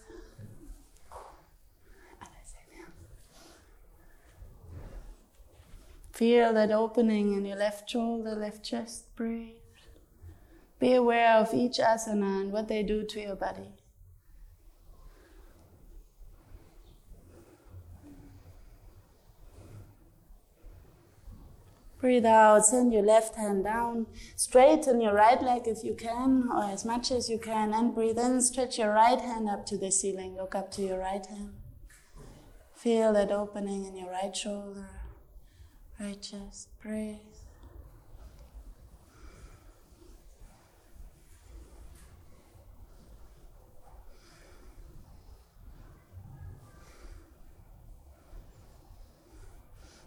Feel 6.13 6.55
that 6.55 6.71
opening 6.71 7.35
in 7.35 7.45
your 7.45 7.59
left 7.59 7.91
shoulder, 7.91 8.35
left 8.35 8.65
chest. 8.65 9.15
Breathe. 9.17 9.66
Be 10.79 10.93
aware 10.93 11.37
of 11.37 11.55
each 11.55 11.79
asana 11.79 12.43
and 12.43 12.53
what 12.53 12.69
they 12.69 12.83
do 12.83 13.05
to 13.05 13.21
your 13.21 13.37
body. 13.37 13.73
Breathe 21.99 22.27
out, 22.27 22.67
send 22.67 22.93
your 22.93 23.03
left 23.03 23.37
hand 23.37 23.65
down, 23.65 24.07
straighten 24.37 25.01
your 25.01 25.15
right 25.15 25.43
leg 25.43 25.63
if 25.67 25.83
you 25.83 25.95
can, 25.95 26.49
or 26.53 26.65
as 26.65 26.85
much 26.85 27.11
as 27.11 27.31
you 27.31 27.39
can, 27.39 27.73
and 27.73 27.95
breathe 27.95 28.19
in, 28.19 28.43
stretch 28.43 28.79
your 28.79 28.93
right 28.93 29.21
hand 29.21 29.49
up 29.49 29.65
to 29.67 29.79
the 29.79 29.91
ceiling, 29.91 30.37
look 30.37 30.55
up 30.55 30.71
to 30.73 30.83
your 30.83 30.99
right 30.99 31.25
hand. 31.25 31.55
Feel 32.75 33.15
that 33.15 33.33
opening 33.33 33.87
in 33.87 33.97
your 33.97 34.11
right 34.11 34.37
shoulder. 34.37 34.91
Right 35.99 36.21
chest, 36.21 36.69
breathe. 36.83 37.36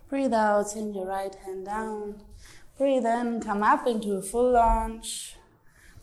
Breathe 0.09 0.33
out, 0.33 0.67
send 0.71 0.95
your 0.95 1.05
right 1.05 1.35
hand 1.45 1.67
down. 1.67 2.23
Breathe 2.79 3.05
in, 3.05 3.41
come 3.41 3.61
up 3.61 3.85
into 3.85 4.13
a 4.13 4.23
full 4.23 4.53
lunge. 4.53 5.35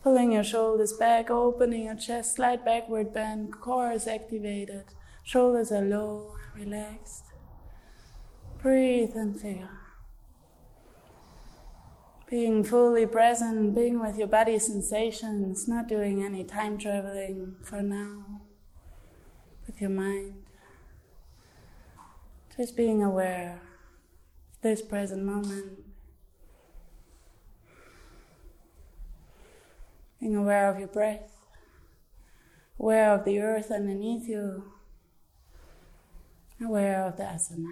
Pulling 0.01 0.31
your 0.31 0.45
shoulders 0.45 0.93
back, 0.93 1.29
opening 1.29 1.85
your 1.85 1.95
chest, 1.95 2.35
slight 2.35 2.63
backward 2.63 3.13
bend, 3.13 3.51
core 3.59 3.91
is 3.91 4.07
activated. 4.07 4.85
Shoulders 5.23 5.73
are 5.73 5.81
low, 5.81 6.35
relaxed. 6.55 7.25
Breathe 8.61 9.11
and 9.15 9.37
feel. 9.37 9.67
Being 12.29 12.63
fully 12.63 13.05
present, 13.05 13.75
being 13.75 13.99
with 13.99 14.17
your 14.17 14.27
body 14.27 14.57
sensations, 14.57 15.67
not 15.67 15.89
doing 15.89 16.23
any 16.23 16.45
time 16.45 16.77
traveling 16.77 17.57
for 17.61 17.81
now 17.81 18.41
with 19.65 19.81
your 19.81 19.89
mind. 19.89 20.43
Just 22.55 22.77
being 22.77 23.03
aware 23.03 23.66
this 24.67 24.81
present 24.81 25.23
moment. 25.23 25.79
Being 30.19 30.35
aware 30.35 30.69
of 30.69 30.77
your 30.77 30.89
breath, 30.89 31.31
aware 32.77 33.13
of 33.13 33.23
the 33.23 33.39
earth 33.39 33.71
underneath 33.71 34.27
you, 34.27 34.65
aware 36.61 37.05
of 37.05 37.15
the 37.15 37.23
asana. 37.23 37.71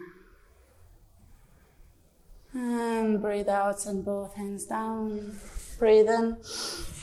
And 2.54 3.22
breathe 3.22 3.50
out, 3.50 3.82
send 3.82 4.06
both 4.06 4.36
hands 4.36 4.66
down. 4.66 5.38
Breathe 5.78 6.08
in. 6.08 6.38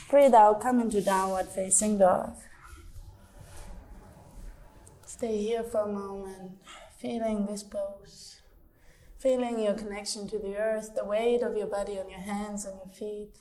Breathe 0.09 0.33
out, 0.33 0.59
come 0.59 0.79
into 0.79 1.01
downward 1.01 1.49
facing 1.49 1.99
dog. 1.99 2.35
Stay 5.05 5.37
here 5.37 5.61
for 5.61 5.81
a 5.81 5.87
moment, 5.87 6.53
feeling 6.97 7.45
this 7.45 7.61
pose. 7.61 8.32
Feeling 9.23 9.57
your 9.57 9.73
connection 9.73 10.27
to 10.27 10.37
the 10.37 10.57
earth, 10.57 10.95
the 10.95 11.05
weight 11.05 11.43
of 11.43 11.55
your 11.55 11.67
body 11.67 11.97
on 11.97 12.09
your 12.09 12.19
hands 12.19 12.65
and 12.65 12.75
your 12.75 12.93
feet. 12.93 13.37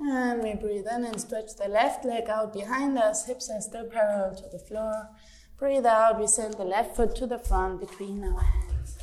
And 0.00 0.42
we 0.42 0.54
breathe 0.54 0.86
in 0.92 1.04
and 1.04 1.20
stretch 1.20 1.54
the 1.54 1.68
left 1.68 2.04
leg 2.04 2.28
out 2.28 2.52
behind 2.52 2.98
us, 2.98 3.26
hips 3.26 3.48
are 3.50 3.60
still 3.60 3.84
parallel 3.84 4.34
to 4.34 4.48
the 4.50 4.58
floor. 4.58 5.10
Breathe 5.58 5.86
out, 5.86 6.20
we 6.20 6.26
send 6.26 6.54
the 6.54 6.64
left 6.64 6.96
foot 6.96 7.16
to 7.16 7.26
the 7.26 7.38
front 7.38 7.80
between 7.80 8.22
our 8.24 8.40
hands. 8.40 8.98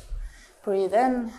Breathe 0.62 0.94
in, 0.94 1.32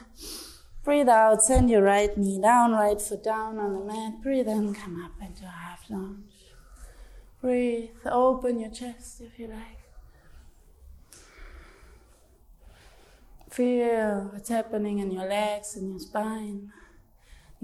breathe 0.83 1.09
out, 1.09 1.41
send 1.41 1.69
your 1.69 1.81
right 1.81 2.15
knee 2.17 2.39
down, 2.41 2.73
right 2.73 3.01
foot 3.01 3.23
down 3.23 3.57
on 3.57 3.73
the 3.73 3.85
mat. 3.85 4.21
Breathe 4.21 4.47
in, 4.47 4.73
come 4.73 5.03
up 5.03 5.13
into 5.21 5.45
half 5.45 5.89
lunge. 5.89 6.33
Breathe, 7.41 7.89
open 8.05 8.59
your 8.59 8.71
chest 8.71 9.21
if 9.21 9.39
you 9.39 9.47
like. 9.47 9.81
Feel 13.49 14.29
what's 14.33 14.49
happening 14.49 14.99
in 14.99 15.11
your 15.11 15.27
legs 15.27 15.75
and 15.77 15.89
your 15.89 15.99
spine 15.99 16.71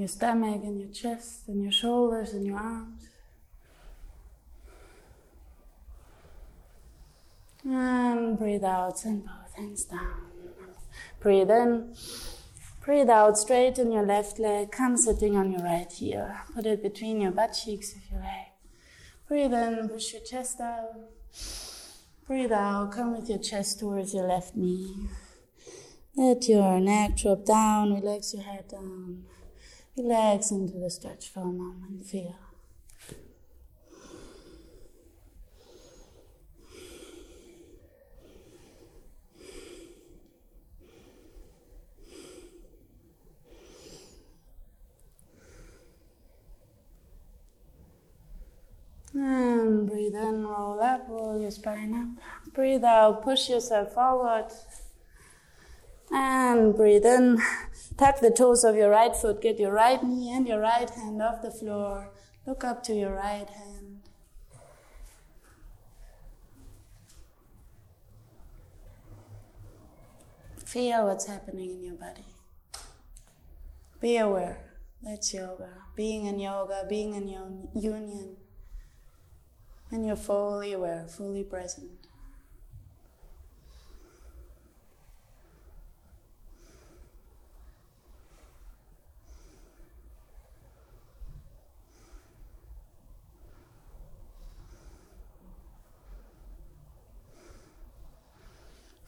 your 0.02 0.08
stomach 0.08 0.62
and 0.64 0.80
your 0.80 0.90
chest 0.90 1.48
and 1.48 1.62
your 1.62 1.72
shoulders 1.72 2.34
and 2.34 2.46
your 2.46 2.58
arms. 2.58 3.11
And 7.64 8.38
breathe 8.38 8.64
out, 8.64 9.00
send 9.00 9.26
both 9.26 9.54
hands 9.56 9.86
down. 9.86 10.32
Breathe 11.20 11.52
in. 11.52 11.96
Breathe 12.84 13.10
out, 13.12 13.38
straighten 13.38 13.92
your 13.92 14.06
left 14.06 14.40
leg, 14.40 14.72
come 14.72 14.98
sitting 14.98 15.38
on 15.38 15.52
your 15.52 15.62
right 15.62 15.92
heel. 15.92 16.36
Put 16.56 16.66
it 16.66 16.82
between 16.82 17.22
your 17.22 17.32
butt 17.32 17.54
cheeks 17.54 17.94
if 17.96 18.10
you 18.10 18.18
like. 18.18 18.54
Breathe 19.28 19.54
in, 19.54 19.88
push 19.88 20.14
your 20.14 20.24
chest 20.24 20.60
out. 20.60 20.96
Breathe 22.26 22.52
out, 22.52 22.92
come 22.92 23.16
with 23.16 23.30
your 23.30 23.38
chest 23.38 23.80
towards 23.80 24.16
your 24.16 24.28
left 24.28 24.56
knee. 24.56 25.10
Let 26.16 26.50
your 26.50 26.80
neck 26.80 27.18
drop 27.18 27.46
down, 27.46 27.94
relax 27.94 28.34
your 28.34 28.44
head 28.44 28.68
down. 28.68 29.26
Relax 29.96 30.50
into 30.50 30.80
the 30.80 30.90
stretch 30.90 31.30
for 31.30 31.42
a 31.42 31.46
moment. 31.46 32.06
Feel. 32.06 32.36
And 49.14 49.90
breathe 49.90 50.16
in, 50.16 50.46
roll 50.46 50.82
up, 50.82 51.06
roll 51.10 51.40
your 51.40 51.52
spine 51.52 51.94
up. 51.94 52.54
Breathe 52.54 52.84
out, 52.84 53.24
push 53.24 53.50
yourself 53.50 53.94
forward. 53.94 54.48
And 56.12 56.76
breathe 56.76 57.06
in, 57.06 57.42
Tuck 57.98 58.20
the 58.20 58.32
toes 58.32 58.64
of 58.64 58.76
your 58.76 58.90
right 58.90 59.16
foot, 59.16 59.42
get 59.42 59.60
your 59.60 59.72
right 59.72 60.02
knee 60.04 60.32
and 60.32 60.48
your 60.48 60.60
right 60.60 60.90
hand 60.90 61.22
off 61.22 61.42
the 61.42 61.52
floor. 61.52 62.10
Look 62.48 62.64
up 62.64 62.82
to 62.86 62.94
your 62.94 63.14
right 63.14 63.48
hand. 63.48 64.00
Feel 70.66 71.06
what's 71.06 71.28
happening 71.28 71.70
in 71.70 71.84
your 71.84 71.96
body. 71.96 72.26
Be 74.00 74.18
aware. 74.18 74.58
That's 75.04 75.34
yoga. 75.34 75.70
Being 75.96 76.26
in 76.26 76.40
yoga, 76.40 76.86
being 76.88 77.14
in 77.14 77.28
your 77.28 77.48
union. 77.76 78.38
And 79.92 80.06
you're 80.06 80.16
fully 80.16 80.72
aware, 80.72 81.06
fully 81.08 81.44
present. 81.44 82.02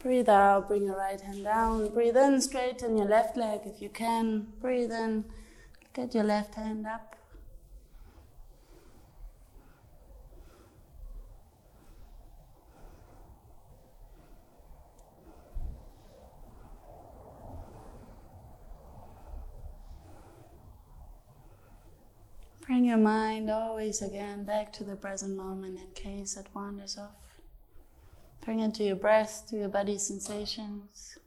Breathe 0.03 0.27
out, 0.27 0.67
bring 0.67 0.83
your 0.83 0.97
right 0.97 1.19
hand 1.21 1.45
down. 1.45 1.87
Breathe 1.87 2.17
in, 2.17 2.41
straighten 2.41 2.97
your 2.97 3.07
left 3.07 3.37
leg 3.37 3.61
if 3.63 3.81
you 3.81 3.87
can. 3.87 4.47
Breathe 4.59 4.91
in, 4.91 5.23
get 5.93 6.13
your 6.13 6.25
left 6.25 6.55
hand 6.55 6.85
up. 6.85 7.15
Bring 22.67 22.82
your 22.93 23.01
mind 23.01 23.49
always 23.49 24.03
again 24.03 24.43
back 24.43 24.71
to 24.71 24.83
the 24.83 24.95
present 24.95 25.35
moment 25.35 25.79
in 25.79 25.87
case 25.95 26.37
it 26.37 26.45
wanders 26.53 26.95
off. 26.95 27.39
Bring 28.45 28.59
it 28.59 28.75
to 28.75 28.83
your 28.83 28.95
breath, 28.95 29.47
to 29.49 29.57
your 29.57 29.69
body 29.69 29.97
sensations. 29.97 31.17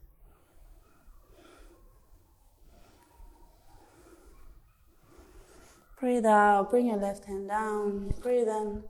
Breathe 5.99 6.25
out, 6.25 6.69
bring 6.69 6.87
your 6.87 6.95
left 6.95 7.25
hand 7.25 7.49
down. 7.49 8.13
Breathe 8.21 8.47
in, 8.47 8.83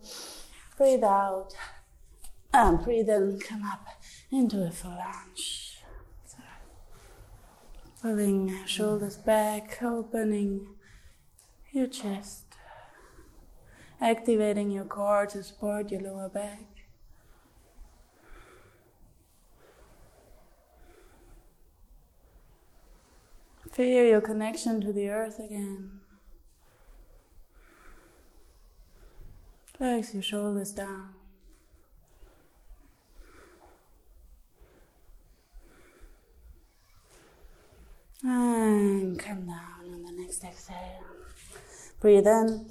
breathe 0.78 1.04
out. 1.04 1.56
And 2.54 2.84
breathe 2.84 3.10
in, 3.10 3.40
come 3.40 3.64
up 3.64 3.88
into 4.32 4.68
a 4.68 4.70
full 4.70 4.92
lunge. 4.92 5.80
Pulling 8.04 8.56
shoulders 8.68 9.18
back, 9.18 9.82
opening 9.82 10.68
your 11.72 11.88
chest. 11.88 12.47
Activating 14.00 14.72
your 14.72 14.86
core 14.86 15.26
to 15.26 15.44
support 15.44 15.92
your 15.92 16.02
lower 16.02 16.30
back. 16.30 16.64
Feel 23.72 24.06
your 24.06 24.22
connection 24.22 24.82
to 24.82 24.92
the 24.92 25.10
earth 25.10 25.40
again. 25.40 26.00
Relax 29.80 30.14
your 30.14 30.24
shoulders 30.24 30.72
down. 30.72 31.10
And 38.24 39.20
come 39.20 39.46
down 39.46 39.94
on 39.94 40.04
the 40.04 40.12
next 40.12 40.44
exhale. 40.44 41.04
Breathe 42.00 42.26
in, 42.26 42.66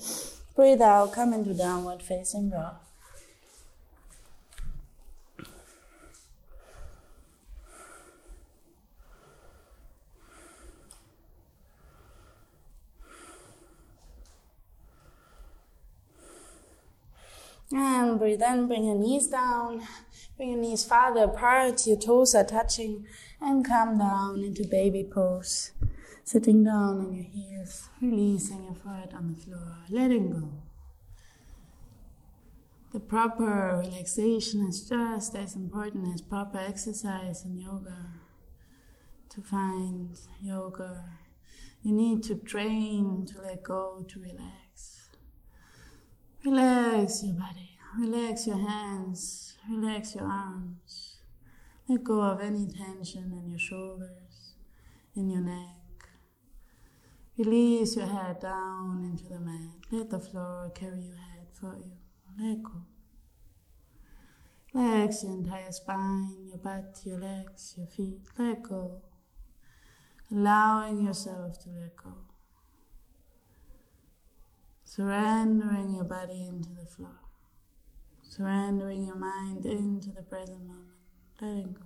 breathe 0.57 0.81
out, 0.81 1.13
come 1.13 1.35
into 1.35 1.53
downward 1.53 2.03
facing 2.03 2.49
dog. 2.49 2.77
And 17.73 18.13
um, 18.13 18.19
breathe 18.19 18.41
in, 18.43 18.69
bring 18.69 18.85
your 18.85 18.95
knees 18.95 19.27
down, 19.27 19.83
bring 20.37 20.51
your 20.51 20.59
knees 20.59 20.85
farther 20.85 21.25
apart, 21.25 21.87
your 21.87 21.99
toes 21.99 22.35
are 22.35 22.45
touching, 22.45 23.05
and 23.41 23.65
come 23.65 23.99
down 23.99 24.43
into 24.45 24.65
baby 24.67 25.05
pose. 25.05 25.73
Sitting 26.27 26.65
down 26.65 26.99
on 26.99 27.15
your 27.15 27.23
heels, 27.25 27.89
releasing 28.03 28.65
your 28.65 28.75
foot 28.75 29.15
on 29.15 29.33
the 29.33 29.41
floor, 29.41 29.77
letting 29.89 30.29
go. 30.31 30.51
The 32.93 32.99
proper 32.99 33.81
relaxation 33.85 34.67
is 34.67 34.89
just 34.89 35.37
as 35.37 35.55
important 35.55 36.13
as 36.13 36.21
proper 36.23 36.59
exercise 36.59 37.45
in 37.45 37.57
yoga. 37.61 38.15
To 39.29 39.41
find 39.41 40.19
yoga, 40.43 41.05
you 41.85 41.93
need 41.93 42.25
to 42.25 42.35
train 42.35 43.25
to 43.27 43.41
let 43.43 43.63
go, 43.63 44.05
to 44.09 44.19
relax. 44.19 45.11
Relax 46.45 47.23
your 47.23 47.35
body, 47.35 47.79
relax 48.01 48.49
your 48.49 48.69
hands, 48.69 49.57
relax 49.71 50.17
your 50.17 50.25
arms. 50.25 51.19
Let 51.89 52.03
go 52.03 52.21
of 52.21 52.41
any 52.41 52.67
tension 52.67 53.33
in 53.33 53.49
your 53.49 53.61
shoulders, 53.61 54.55
in 55.15 55.31
your 55.31 55.43
neck. 55.43 55.86
Release 57.39 57.97
your 57.97 58.07
head 58.07 58.41
down 58.41 59.05
into 59.05 59.25
the 59.25 59.39
mat. 59.39 59.77
Let 59.91 60.09
the 60.09 60.19
floor 60.19 60.73
carry 60.75 61.03
your 61.03 61.17
head 61.17 61.47
for 61.53 61.77
you. 61.77 61.93
Let 62.41 62.63
go. 62.63 62.83
Relax 64.73 65.23
your 65.23 65.33
entire 65.33 65.71
spine, 65.71 66.47
your 66.49 66.57
butt, 66.57 66.99
your 67.05 67.19
legs, 67.19 67.75
your 67.77 67.89
feet. 67.89 68.21
Let 68.39 68.63
go. 68.63 69.03
Allowing 70.33 71.05
yourself 71.05 71.63
to 71.65 71.69
let 71.69 71.95
go. 71.97 72.15
Surrendering 74.85 75.95
your 75.95 76.05
body 76.05 76.47
into 76.47 76.71
the 76.71 76.87
floor. 76.87 77.21
Surrendering 78.23 79.05
your 79.05 79.17
mind 79.17 79.67
into 79.67 80.09
the 80.11 80.23
present 80.23 80.67
moment. 80.67 80.97
Letting 81.41 81.75
go. 81.75 81.83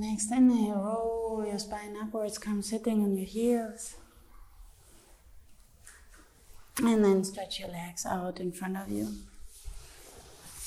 Next 0.00 0.32
inhale, 0.32 0.74
roll 0.74 1.44
your 1.46 1.58
spine 1.60 1.96
upwards, 2.08 2.38
come 2.38 2.62
sitting 2.62 3.02
on 3.02 3.16
your 3.16 3.26
heels. 3.26 3.96
And 6.78 7.04
then 7.04 7.24
stretch 7.24 7.60
your 7.60 7.68
legs 7.68 8.06
out 8.06 8.40
in 8.40 8.52
front 8.52 8.76
of 8.76 8.88
you. 8.88 9.08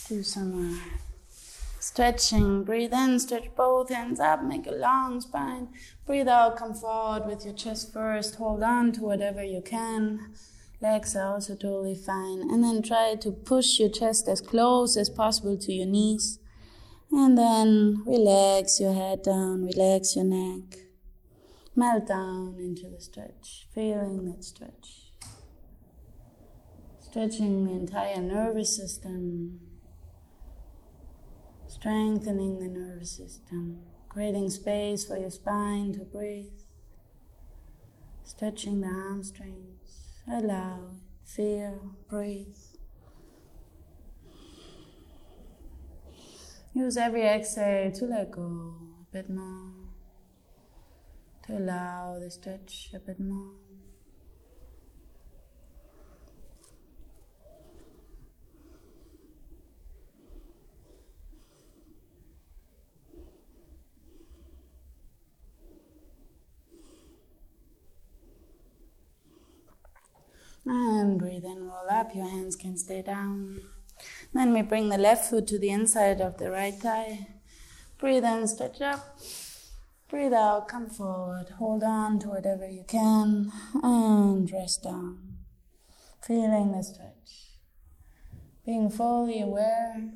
Do 0.07 0.21
some 0.23 0.75
uh, 0.75 0.79
stretching. 1.79 2.63
Breathe 2.63 2.93
in, 2.93 3.19
stretch 3.19 3.47
both 3.55 3.89
hands 3.89 4.19
up, 4.19 4.43
make 4.43 4.67
a 4.67 4.71
long 4.71 5.21
spine. 5.21 5.69
Breathe 6.05 6.27
out, 6.27 6.57
come 6.57 6.73
forward 6.73 7.25
with 7.25 7.45
your 7.45 7.55
chest 7.55 7.93
first. 7.93 8.35
Hold 8.35 8.61
on 8.61 8.91
to 8.93 9.01
whatever 9.01 9.43
you 9.43 9.61
can. 9.61 10.33
Legs 10.81 11.15
are 11.15 11.33
also 11.33 11.55
totally 11.55 11.95
fine. 11.95 12.41
And 12.41 12.63
then 12.63 12.83
try 12.83 13.15
to 13.15 13.31
push 13.31 13.79
your 13.79 13.89
chest 13.89 14.27
as 14.27 14.41
close 14.41 14.95
as 14.97 15.09
possible 15.09 15.57
to 15.57 15.73
your 15.73 15.87
knees. 15.87 16.39
And 17.11 17.37
then 17.37 18.03
relax 18.05 18.79
your 18.79 18.93
head 18.93 19.23
down, 19.23 19.65
relax 19.65 20.15
your 20.15 20.25
neck. 20.25 20.90
Melt 21.73 22.07
down 22.07 22.55
into 22.59 22.89
the 22.89 22.99
stretch, 22.99 23.67
feeling 23.73 24.25
that 24.25 24.43
stretch. 24.43 25.13
Stretching 26.99 27.65
the 27.65 27.71
entire 27.71 28.21
nervous 28.21 28.75
system, 28.75 29.59
strengthening 31.67 32.59
the 32.59 32.67
nervous 32.67 33.11
system, 33.11 33.79
creating 34.09 34.49
space 34.49 35.05
for 35.05 35.17
your 35.17 35.29
spine 35.29 35.93
to 35.93 35.99
breathe, 35.99 36.59
stretching 38.23 38.81
the 38.81 38.87
hamstrings. 38.87 40.21
Allow, 40.29 40.91
feel, 41.25 41.95
breathe. 42.09 42.57
Use 46.73 46.97
every 46.97 47.23
exhale 47.23 47.91
to 47.91 48.05
let 48.05 48.31
go 48.31 48.75
a 49.01 49.13
bit 49.13 49.29
more, 49.29 49.80
allow 51.51 52.17
the 52.19 52.31
stretch 52.31 52.91
a 52.93 52.99
bit 52.99 53.19
more. 53.19 53.53
And 70.65 71.19
breathe 71.19 71.43
in, 71.43 71.67
roll 71.67 71.89
up, 71.89 72.13
your 72.13 72.29
hands 72.29 72.55
can 72.55 72.77
stay 72.77 73.01
down. 73.01 73.61
Then 74.33 74.53
we 74.53 74.61
bring 74.61 74.89
the 74.89 74.97
left 74.97 75.29
foot 75.29 75.47
to 75.47 75.59
the 75.59 75.69
inside 75.69 76.21
of 76.21 76.37
the 76.37 76.51
right 76.51 76.73
thigh. 76.73 77.27
Breathe 77.97 78.23
in, 78.23 78.47
stretch 78.47 78.79
up. 78.81 79.19
Breathe 80.11 80.33
out, 80.33 80.67
come 80.67 80.89
forward. 80.89 81.51
Hold 81.57 81.83
on 81.83 82.19
to 82.19 82.27
whatever 82.27 82.69
you 82.69 82.83
can 82.85 83.49
and 83.81 84.51
rest 84.51 84.83
down. 84.83 85.37
Feeling 86.21 86.73
the 86.73 86.83
stretch. 86.83 87.51
Being 88.65 88.89
fully 88.89 89.39
aware 89.39 90.11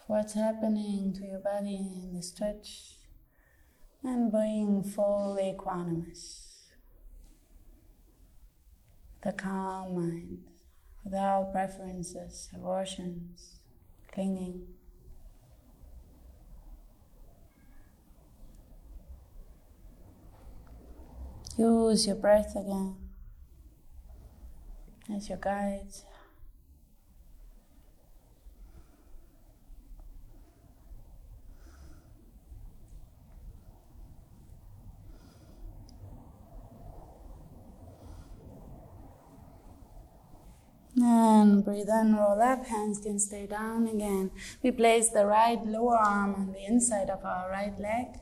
of 0.00 0.04
what's 0.08 0.34
happening 0.34 1.14
to 1.14 1.24
your 1.24 1.38
body 1.38 1.76
in 2.02 2.14
the 2.16 2.22
stretch 2.24 2.96
and 4.02 4.32
being 4.32 4.82
fully 4.82 5.54
equanimous. 5.56 6.72
The 9.22 9.34
calm 9.34 9.94
mind 9.94 10.48
without 11.04 11.52
preferences, 11.52 12.48
aversions, 12.52 13.60
clinging. 14.10 14.66
Use 21.56 22.06
your 22.08 22.16
breath 22.16 22.56
again 22.56 22.96
as 25.14 25.28
your 25.28 25.38
guide. 25.38 25.86
And 40.96 41.64
breathe 41.64 41.88
in, 41.88 42.16
roll 42.16 42.40
up, 42.40 42.66
hands 42.66 42.98
can 42.98 43.18
stay 43.18 43.46
down 43.46 43.86
again. 43.86 44.30
We 44.62 44.70
place 44.70 45.10
the 45.10 45.26
right 45.26 45.64
lower 45.64 45.96
arm 45.96 46.34
on 46.34 46.52
the 46.52 46.64
inside 46.64 47.10
of 47.10 47.24
our 47.24 47.50
right 47.50 47.78
leg. 47.78 48.18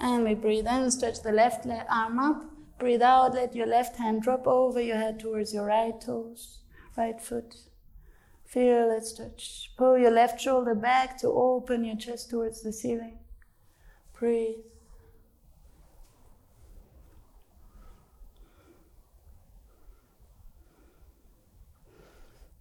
And 0.00 0.24
we 0.24 0.34
breathe 0.34 0.66
in, 0.66 0.90
stretch 0.90 1.22
the 1.22 1.32
left 1.32 1.66
leg, 1.66 1.84
arm 1.90 2.18
up. 2.18 2.53
Breathe 2.84 3.00
out, 3.00 3.32
let 3.32 3.54
your 3.54 3.66
left 3.66 3.96
hand 3.96 4.20
drop 4.20 4.46
over 4.46 4.78
your 4.78 4.98
head 4.98 5.18
towards 5.18 5.54
your 5.54 5.64
right 5.64 5.98
toes, 5.98 6.58
right 6.98 7.18
foot. 7.18 7.54
Feel 8.44 8.90
it 8.90 9.06
stretch. 9.06 9.72
Pull 9.78 9.96
your 9.96 10.10
left 10.10 10.38
shoulder 10.38 10.74
back 10.74 11.16
to 11.20 11.28
open 11.28 11.82
your 11.82 11.96
chest 11.96 12.28
towards 12.28 12.60
the 12.60 12.74
ceiling. 12.74 13.20
Breathe. 14.12 14.56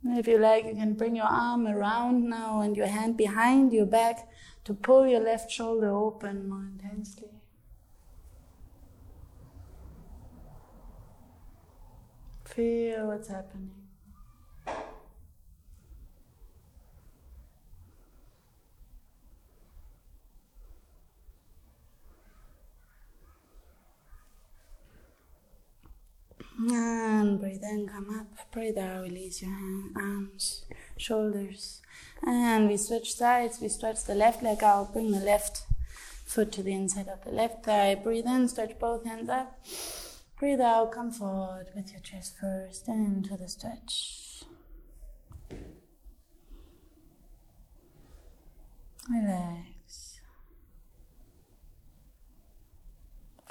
If 0.06 0.26
you 0.26 0.38
like, 0.38 0.64
you 0.64 0.76
can 0.76 0.94
bring 0.94 1.18
your 1.18 1.26
arm 1.26 1.68
around 1.68 2.30
now 2.30 2.62
and 2.62 2.78
your 2.78 2.88
hand 2.88 3.18
behind 3.18 3.74
your 3.74 3.88
back 3.88 4.30
to 4.64 4.74
pull 4.74 5.06
your 5.06 5.20
left 5.20 5.52
shoulder 5.52 5.94
open 5.94 6.48
more 6.48 6.64
intensely. 6.64 7.33
Feel 12.56 13.08
what's 13.08 13.30
happening. 13.30 13.72
And 26.60 27.40
breathe 27.40 27.64
in, 27.64 27.88
come 27.88 28.20
up. 28.20 28.52
Breathe 28.52 28.78
out, 28.78 29.02
release 29.02 29.42
your 29.42 29.50
hand, 29.50 29.94
arms, 29.96 30.66
shoulders. 30.96 31.82
And 32.22 32.70
we 32.70 32.78
switch 32.78 33.16
sides. 33.16 33.60
We 33.60 33.68
stretch 33.70 34.04
the 34.04 34.14
left 34.14 34.44
leg 34.44 34.64
out. 34.64 34.94
Bring 34.94 35.12
the 35.12 35.20
left 35.20 35.64
foot 36.24 36.52
to 36.52 36.62
the 36.62 36.74
inside 36.74 37.08
of 37.08 37.24
the 37.24 37.32
left 37.32 37.66
thigh. 37.66 37.96
Breathe 37.96 38.28
in, 38.28 38.48
stretch 38.48 38.78
both 38.78 39.06
hands 39.06 39.30
up. 39.30 39.60
Breathe 40.40 40.62
out, 40.62 40.92
come 40.92 41.12
forward 41.12 41.68
with 41.76 41.92
your 41.92 42.02
chest 42.02 42.36
first 42.40 42.88
and 42.88 43.18
into 43.26 43.38
the 43.38 43.48
stretch. 43.48 44.44
Relax. 49.10 50.20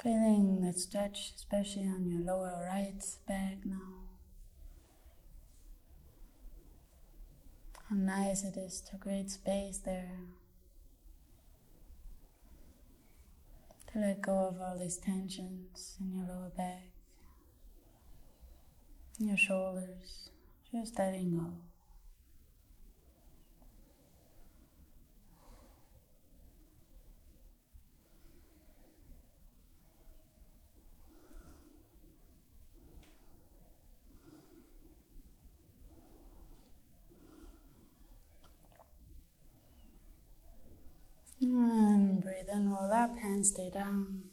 Feeling 0.01 0.61
that 0.61 0.77
stretch, 0.77 1.31
especially 1.35 1.87
on 1.87 2.05
your 2.05 2.21
lower 2.21 2.67
right 2.69 3.01
back 3.27 3.59
now. 3.65 4.03
How 7.89 7.95
nice 7.95 8.43
it 8.43 8.57
is 8.57 8.81
to 8.91 8.97
create 8.97 9.31
space 9.31 9.77
there. 9.77 10.19
To 13.93 13.99
let 13.99 14.23
go 14.23 14.47
of 14.47 14.59
all 14.59 14.75
these 14.79 14.97
tensions 14.97 15.97
in 16.01 16.17
your 16.17 16.25
lower 16.27 16.49
back, 16.57 16.81
your 19.19 19.37
shoulders, 19.37 20.31
just 20.71 20.97
letting 20.97 21.37
go. 21.37 21.53
And 41.41 42.23
breathe 42.23 42.49
in, 42.51 42.71
roll 42.71 42.91
stay 43.43 43.69
down. 43.69 43.87
Um, 43.87 44.23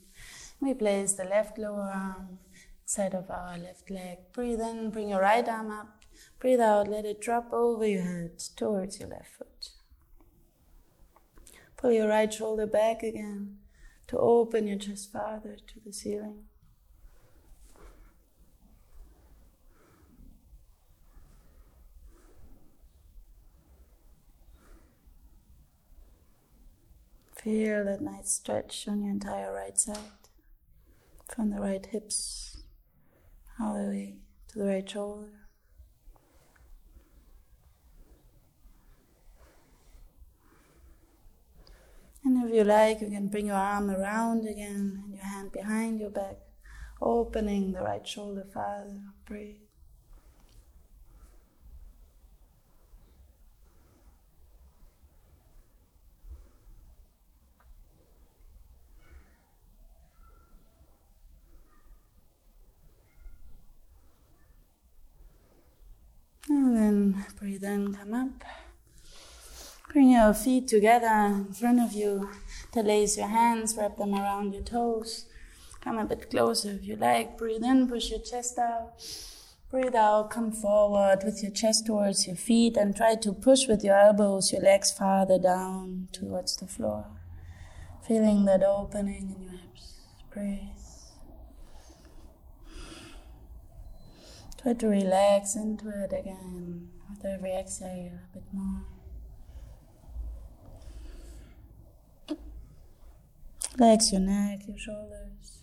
we 0.61 0.75
place 0.75 1.15
the 1.15 1.25
left 1.25 1.59
lower 1.59 1.91
arm 1.93 2.39
side 2.85 3.15
of 3.15 3.31
our 3.31 3.57
left 3.57 3.91
leg. 3.91 4.19
Breathe 4.33 4.61
in, 4.61 4.91
bring 4.91 5.09
your 5.09 5.21
right 5.21 5.49
arm 5.49 5.71
up. 5.71 6.05
Breathe 6.39 6.61
out, 6.61 6.89
let 6.89 7.05
it 7.05 7.21
drop 7.21 7.53
over 7.53 7.87
your 7.87 8.03
head 8.03 8.39
towards 8.57 9.01
your 9.01 9.09
left 9.09 9.29
foot. 9.39 9.71
Pull 11.77 11.93
your 11.93 12.09
right 12.09 12.33
shoulder 12.33 12.67
back 12.67 13.03
again 13.03 13.57
to 14.09 14.19
open 14.19 14.67
your 14.67 14.79
chest 14.79 15.13
farther 15.13 15.57
to 15.67 15.81
the 15.85 15.93
ceiling. 15.93 16.45
Feel 27.43 27.85
that 27.87 28.03
nice 28.03 28.33
stretch 28.33 28.87
on 28.87 29.03
your 29.03 29.13
entire 29.13 29.55
right 29.55 29.79
side, 29.79 29.97
from 31.35 31.49
the 31.49 31.59
right 31.59 31.87
hips 31.87 32.59
all 33.59 33.73
the 33.73 33.89
way 33.89 34.17
to 34.49 34.59
the 34.59 34.67
right 34.67 34.87
shoulder. 34.87 35.31
And 42.23 42.45
if 42.45 42.55
you 42.55 42.65
like, 42.65 43.01
you 43.01 43.09
can 43.09 43.29
bring 43.29 43.47
your 43.47 43.57
arm 43.57 43.91
around 43.91 44.47
again 44.47 45.03
and 45.03 45.15
your 45.15 45.25
hand 45.25 45.51
behind 45.53 45.99
your 45.99 46.11
back, 46.11 46.37
opening 47.01 47.73
the 47.73 47.81
right 47.81 48.07
shoulder 48.07 48.45
farther. 48.53 49.01
Breathe. 49.25 49.70
And 66.51 66.77
then 66.77 67.25
breathe 67.39 67.63
in, 67.63 67.95
come 67.95 68.13
up. 68.13 68.45
Bring 69.93 70.11
your 70.11 70.35
feet 70.35 70.67
together 70.67 71.07
in 71.07 71.53
front 71.53 71.81
of 71.81 71.93
you. 71.93 72.29
Interlace 72.67 73.17
your 73.17 73.29
hands, 73.29 73.77
wrap 73.79 73.97
them 73.97 74.15
around 74.15 74.55
your 74.55 74.65
toes. 74.65 75.27
Come 75.81 75.99
a 75.99 76.05
bit 76.05 76.29
closer 76.29 76.73
if 76.73 76.85
you 76.85 76.97
like. 76.97 77.39
Breathe 77.39 77.63
in, 77.63 77.87
push 77.87 78.11
your 78.11 78.19
chest 78.19 78.59
out. 78.59 78.95
Breathe 79.71 79.95
out, 79.95 80.31
come 80.31 80.51
forward 80.51 81.21
with 81.25 81.41
your 81.41 81.53
chest 81.53 81.87
towards 81.87 82.27
your 82.27 82.35
feet 82.35 82.77
and 82.77 82.97
try 82.97 83.15
to 83.15 83.33
push 83.33 83.69
with 83.69 83.85
your 83.85 83.97
elbows, 83.97 84.53
your 84.53 84.63
legs 84.63 84.91
farther 84.91 85.39
down 85.39 86.09
towards 86.11 86.57
the 86.57 86.67
floor. 86.67 87.07
Feeling 88.03 88.45
that 88.47 88.65
opening 88.65 89.37
in 89.37 89.43
your 89.45 89.53
hips. 89.53 90.01
Breathe. 90.35 90.80
Try 94.63 94.75
to 94.75 94.89
relax 94.89 95.57
into 95.57 95.89
it 95.89 96.13
again 96.13 96.91
with 97.09 97.25
every 97.25 97.53
exhale 97.53 98.13
a 98.13 98.35
bit 98.35 98.45
more. 98.53 98.85
Relax 103.79 104.13
your 104.13 104.21
neck, 104.21 104.61
your 104.69 104.77
shoulders. 104.77 105.63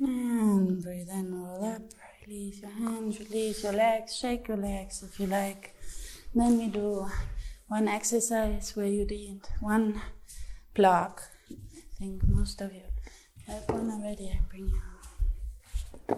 And 0.00 0.84
breathe 1.04 1.18
in, 1.18 1.42
roll 1.42 1.64
up, 1.64 1.82
release 2.26 2.60
your 2.60 2.70
hands, 2.70 3.18
release 3.20 3.62
your 3.62 3.72
legs, 3.72 4.16
shake 4.16 4.48
your 4.48 4.56
legs 4.56 5.02
if 5.02 5.20
you 5.20 5.26
like. 5.26 5.74
Then 6.34 6.58
we 6.58 6.68
do 6.68 7.06
one 7.68 7.88
exercise 7.88 8.74
where 8.74 8.86
you 8.86 9.04
need 9.06 9.40
one 9.60 10.00
block. 10.74 11.22
I 11.50 11.54
think 11.98 12.26
most 12.28 12.60
of 12.60 12.72
you 12.72 12.82
have 13.46 13.68
one 13.68 13.90
already. 13.90 14.30
I 14.30 14.40
bring 14.48 14.68
you. 14.68 16.16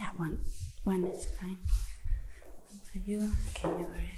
Yeah, 0.00 0.10
one. 0.16 0.40
One 0.84 1.04
is 1.04 1.26
fine. 1.40 1.58
One 2.68 2.80
for 2.92 2.98
you. 2.98 3.32
Okay, 3.50 3.82
yours. 3.82 4.15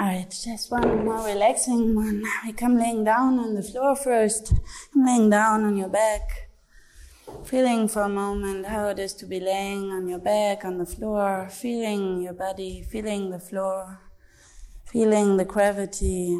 Cool. 0.00 0.08
Alright, 0.08 0.30
just 0.30 0.70
one 0.70 1.04
more 1.04 1.26
relaxing 1.26 1.94
one. 1.94 2.24
We 2.46 2.52
come 2.54 2.78
laying 2.78 3.04
down 3.04 3.38
on 3.38 3.54
the 3.54 3.62
floor 3.62 3.94
first. 3.94 4.54
I'm 4.94 5.04
laying 5.04 5.28
down 5.28 5.64
on 5.64 5.76
your 5.76 5.90
back. 5.90 6.48
Feeling 7.44 7.86
for 7.86 8.02
a 8.02 8.08
moment 8.08 8.66
how 8.66 8.88
it 8.88 8.98
is 8.98 9.12
to 9.14 9.26
be 9.26 9.40
laying 9.40 9.92
on 9.92 10.08
your 10.08 10.18
back 10.18 10.64
on 10.64 10.78
the 10.78 10.86
floor, 10.86 11.48
feeling 11.50 12.22
your 12.22 12.32
body, 12.32 12.82
feeling 12.82 13.30
the 13.30 13.38
floor, 13.38 14.00
feeling 14.86 15.36
the 15.36 15.44
gravity. 15.44 16.36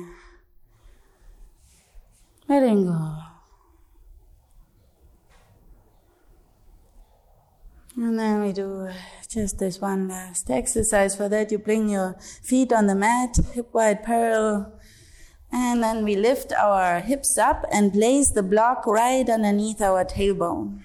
Letting 2.49 2.87
go. 2.87 3.17
And 7.97 8.19
then 8.19 8.43
we 8.43 8.53
do 8.53 8.89
just 9.31 9.61
this 9.61 9.81
one 9.81 10.09
last 10.09 10.51
exercise. 10.51 11.15
For 11.15 11.29
that, 11.29 11.53
you 11.53 11.59
bring 11.59 11.89
your 11.89 12.17
feet 12.43 12.73
on 12.73 12.87
the 12.87 12.97
mat, 12.97 13.39
hip 13.55 13.73
wide 13.73 14.03
parallel. 14.03 14.77
And 15.53 15.83
then 15.83 16.05
we 16.05 16.17
lift 16.17 16.53
our 16.53 17.01
hips 17.01 17.39
up 17.39 17.65
and 17.73 17.93
place 17.93 18.31
the 18.31 18.43
block 18.43 18.87
right 18.87 19.29
underneath 19.29 19.81
our 19.81 20.05
tailbone. 20.05 20.81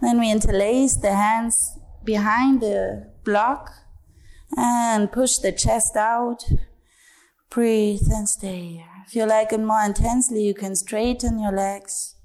Then 0.00 0.18
we 0.18 0.30
interlace 0.30 0.96
the 0.96 1.14
hands 1.14 1.78
behind 2.02 2.60
the 2.60 3.10
block 3.22 3.72
and 4.56 5.10
push 5.12 5.38
the 5.38 5.52
chest 5.52 5.96
out. 5.96 6.44
Breathe 7.50 8.08
and 8.10 8.28
stay. 8.28 8.84
If 9.06 9.14
you 9.14 9.26
like 9.26 9.52
it 9.52 9.60
more 9.60 9.82
intensely, 9.82 10.44
you 10.44 10.54
can 10.54 10.74
straighten 10.74 11.38
your 11.38 11.52
legs. 11.52 12.16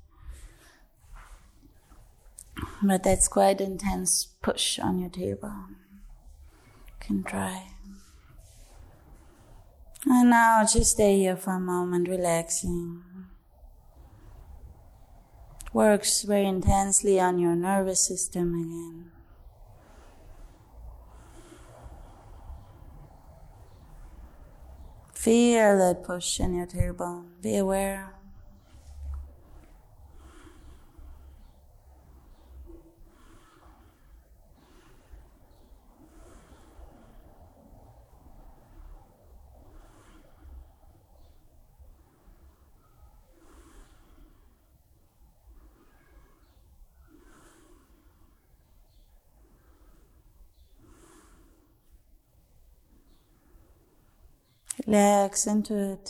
But 2.82 3.04
that's 3.04 3.28
quite 3.28 3.62
intense 3.62 4.29
push 4.42 4.80
on 4.80 5.00
your 5.00 5.10
tailbone. 5.10 5.76
You 6.88 6.94
can 7.00 7.24
try. 7.24 7.68
And 10.06 10.30
now 10.30 10.64
just 10.66 10.92
stay 10.92 11.18
here 11.18 11.36
for 11.36 11.54
a 11.54 11.60
moment, 11.60 12.08
relaxing. 12.08 13.04
Works 15.74 16.24
very 16.24 16.48
intensely 16.48 17.20
on 17.20 17.38
your 17.38 17.56
nervous 17.56 18.08
system 18.08 18.54
again. 18.56 19.12
Feel 25.14 25.78
that 25.78 26.04
push 26.04 26.40
in 26.40 26.56
your 26.56 26.66
tailbone. 26.66 27.42
Be 27.42 27.58
aware. 27.58 28.19
Relax 54.90 55.46
into 55.46 55.92
it. 55.92 56.10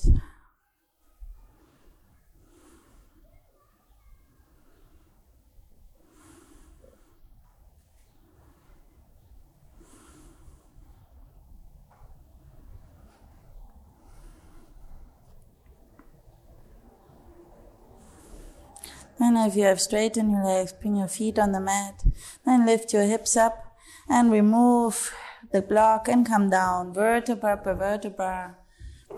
Then 19.19 19.35
if 19.35 19.57
you 19.57 19.63
have 19.63 19.81
straightened 19.81 20.31
your 20.31 20.45
legs, 20.45 20.71
bring 20.71 20.95
your 20.95 21.09
feet 21.09 21.37
on 21.37 21.51
the 21.51 21.59
mat. 21.59 22.05
Then 22.45 22.65
lift 22.65 22.93
your 22.93 23.03
hips 23.03 23.35
up 23.35 23.75
and 24.07 24.31
remove 24.31 25.13
the 25.51 25.61
block 25.61 26.07
and 26.07 26.25
come 26.25 26.49
down 26.49 26.93
vertebra 26.93 27.57
per 27.57 27.73
vertebra 27.73 28.55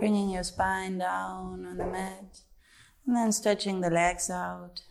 bringing 0.02 0.32
your 0.32 0.44
spine 0.44 0.98
down 0.98 1.64
on 1.64 1.78
the 1.78 1.86
mat, 1.86 2.40
and 3.06 3.16
then 3.16 3.32
stretching 3.32 3.82
the 3.82 3.90
legs 3.92 4.32
out. 4.32 4.82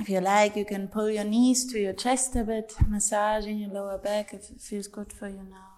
If 0.00 0.08
you 0.08 0.20
like, 0.20 0.56
you 0.56 0.64
can 0.64 0.88
pull 0.88 1.08
your 1.08 1.22
knees 1.22 1.64
to 1.66 1.78
your 1.78 1.92
chest 1.92 2.34
a 2.34 2.42
bit, 2.42 2.74
massaging 2.88 3.58
your 3.58 3.70
lower 3.70 3.98
back 3.98 4.34
if 4.34 4.50
it 4.50 4.60
feels 4.60 4.88
good 4.88 5.12
for 5.12 5.28
you 5.28 5.46
now. 5.48 5.74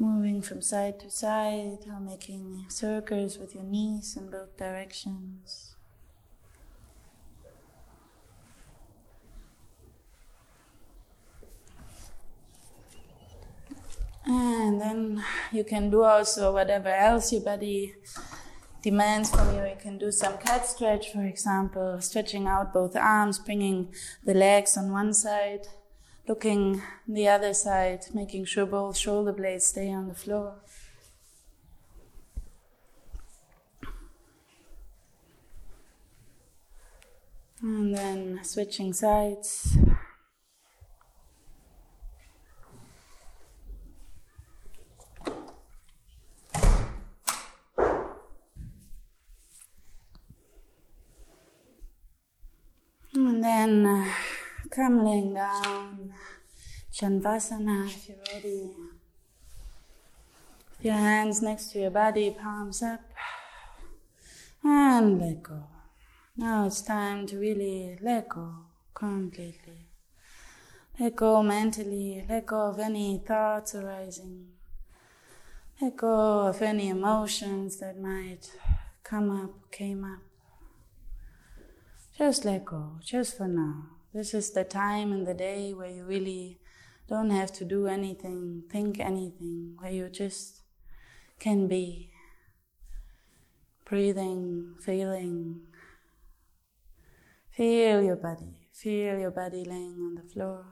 Moving 0.00 0.42
from 0.42 0.62
side 0.62 0.98
to 0.98 1.10
side, 1.10 1.84
or 1.86 2.00
making 2.00 2.66
circles 2.68 3.38
with 3.38 3.54
your 3.54 3.62
knees 3.62 4.16
in 4.16 4.30
both 4.30 4.56
directions. 4.56 5.69
And 14.32 14.80
then 14.80 15.24
you 15.50 15.64
can 15.64 15.90
do 15.90 16.04
also 16.04 16.52
whatever 16.52 16.88
else 16.88 17.32
your 17.32 17.42
body 17.42 17.96
demands 18.80 19.28
from 19.28 19.56
you. 19.56 19.64
You 19.64 19.76
can 19.76 19.98
do 19.98 20.12
some 20.12 20.38
cat 20.38 20.66
stretch, 20.66 21.10
for 21.12 21.24
example, 21.24 22.00
stretching 22.00 22.46
out 22.46 22.72
both 22.72 22.94
arms, 22.94 23.40
bringing 23.40 23.92
the 24.24 24.34
legs 24.34 24.76
on 24.76 24.92
one 24.92 25.14
side, 25.14 25.66
looking 26.28 26.80
the 27.08 27.26
other 27.26 27.52
side, 27.52 28.04
making 28.14 28.44
sure 28.44 28.66
both 28.66 28.96
shoulder 28.96 29.32
blades 29.32 29.66
stay 29.66 29.90
on 29.90 30.06
the 30.06 30.14
floor. 30.14 30.54
And 37.60 37.96
then 37.96 38.44
switching 38.44 38.92
sides. 38.92 39.76
And 53.40 53.46
then 53.46 53.86
uh, 53.86 54.12
come 54.70 55.02
laying 55.02 55.32
down, 55.32 56.12
Shavasana 56.92 57.86
if 57.86 58.06
you're 58.06 58.18
ready. 58.34 58.68
Your 60.82 60.92
hands 60.92 61.40
next 61.40 61.72
to 61.72 61.80
your 61.80 61.90
body, 61.90 62.36
palms 62.38 62.82
up, 62.82 63.00
and 64.62 65.18
let 65.18 65.42
go. 65.42 65.62
Now 66.36 66.66
it's 66.66 66.82
time 66.82 67.26
to 67.28 67.38
really 67.38 67.96
let 68.02 68.28
go 68.28 68.56
completely. 68.92 69.86
Let 70.98 71.16
go 71.16 71.42
mentally, 71.42 72.22
let 72.28 72.44
go 72.44 72.66
of 72.66 72.78
any 72.78 73.22
thoughts 73.26 73.74
arising. 73.74 74.48
Let 75.80 75.96
go 75.96 76.40
of 76.48 76.60
any 76.60 76.90
emotions 76.90 77.78
that 77.78 77.98
might 77.98 78.52
come 79.02 79.30
up, 79.30 79.70
came 79.70 80.04
up. 80.04 80.29
Just 82.20 82.44
let 82.44 82.66
go, 82.66 82.98
just 83.02 83.38
for 83.38 83.48
now. 83.48 83.86
This 84.12 84.34
is 84.34 84.50
the 84.50 84.62
time 84.62 85.10
in 85.10 85.24
the 85.24 85.32
day 85.32 85.72
where 85.72 85.88
you 85.88 86.04
really 86.04 86.60
don't 87.08 87.30
have 87.30 87.50
to 87.52 87.64
do 87.64 87.86
anything, 87.86 88.64
think 88.70 89.00
anything, 89.00 89.76
where 89.78 89.90
you 89.90 90.10
just 90.10 90.60
can 91.38 91.66
be 91.66 92.10
breathing, 93.86 94.74
feeling. 94.84 95.62
Feel 97.52 98.02
your 98.02 98.16
body, 98.16 98.68
feel 98.70 99.18
your 99.18 99.30
body 99.30 99.64
laying 99.64 99.96
on 100.02 100.14
the 100.16 100.30
floor. 100.30 100.66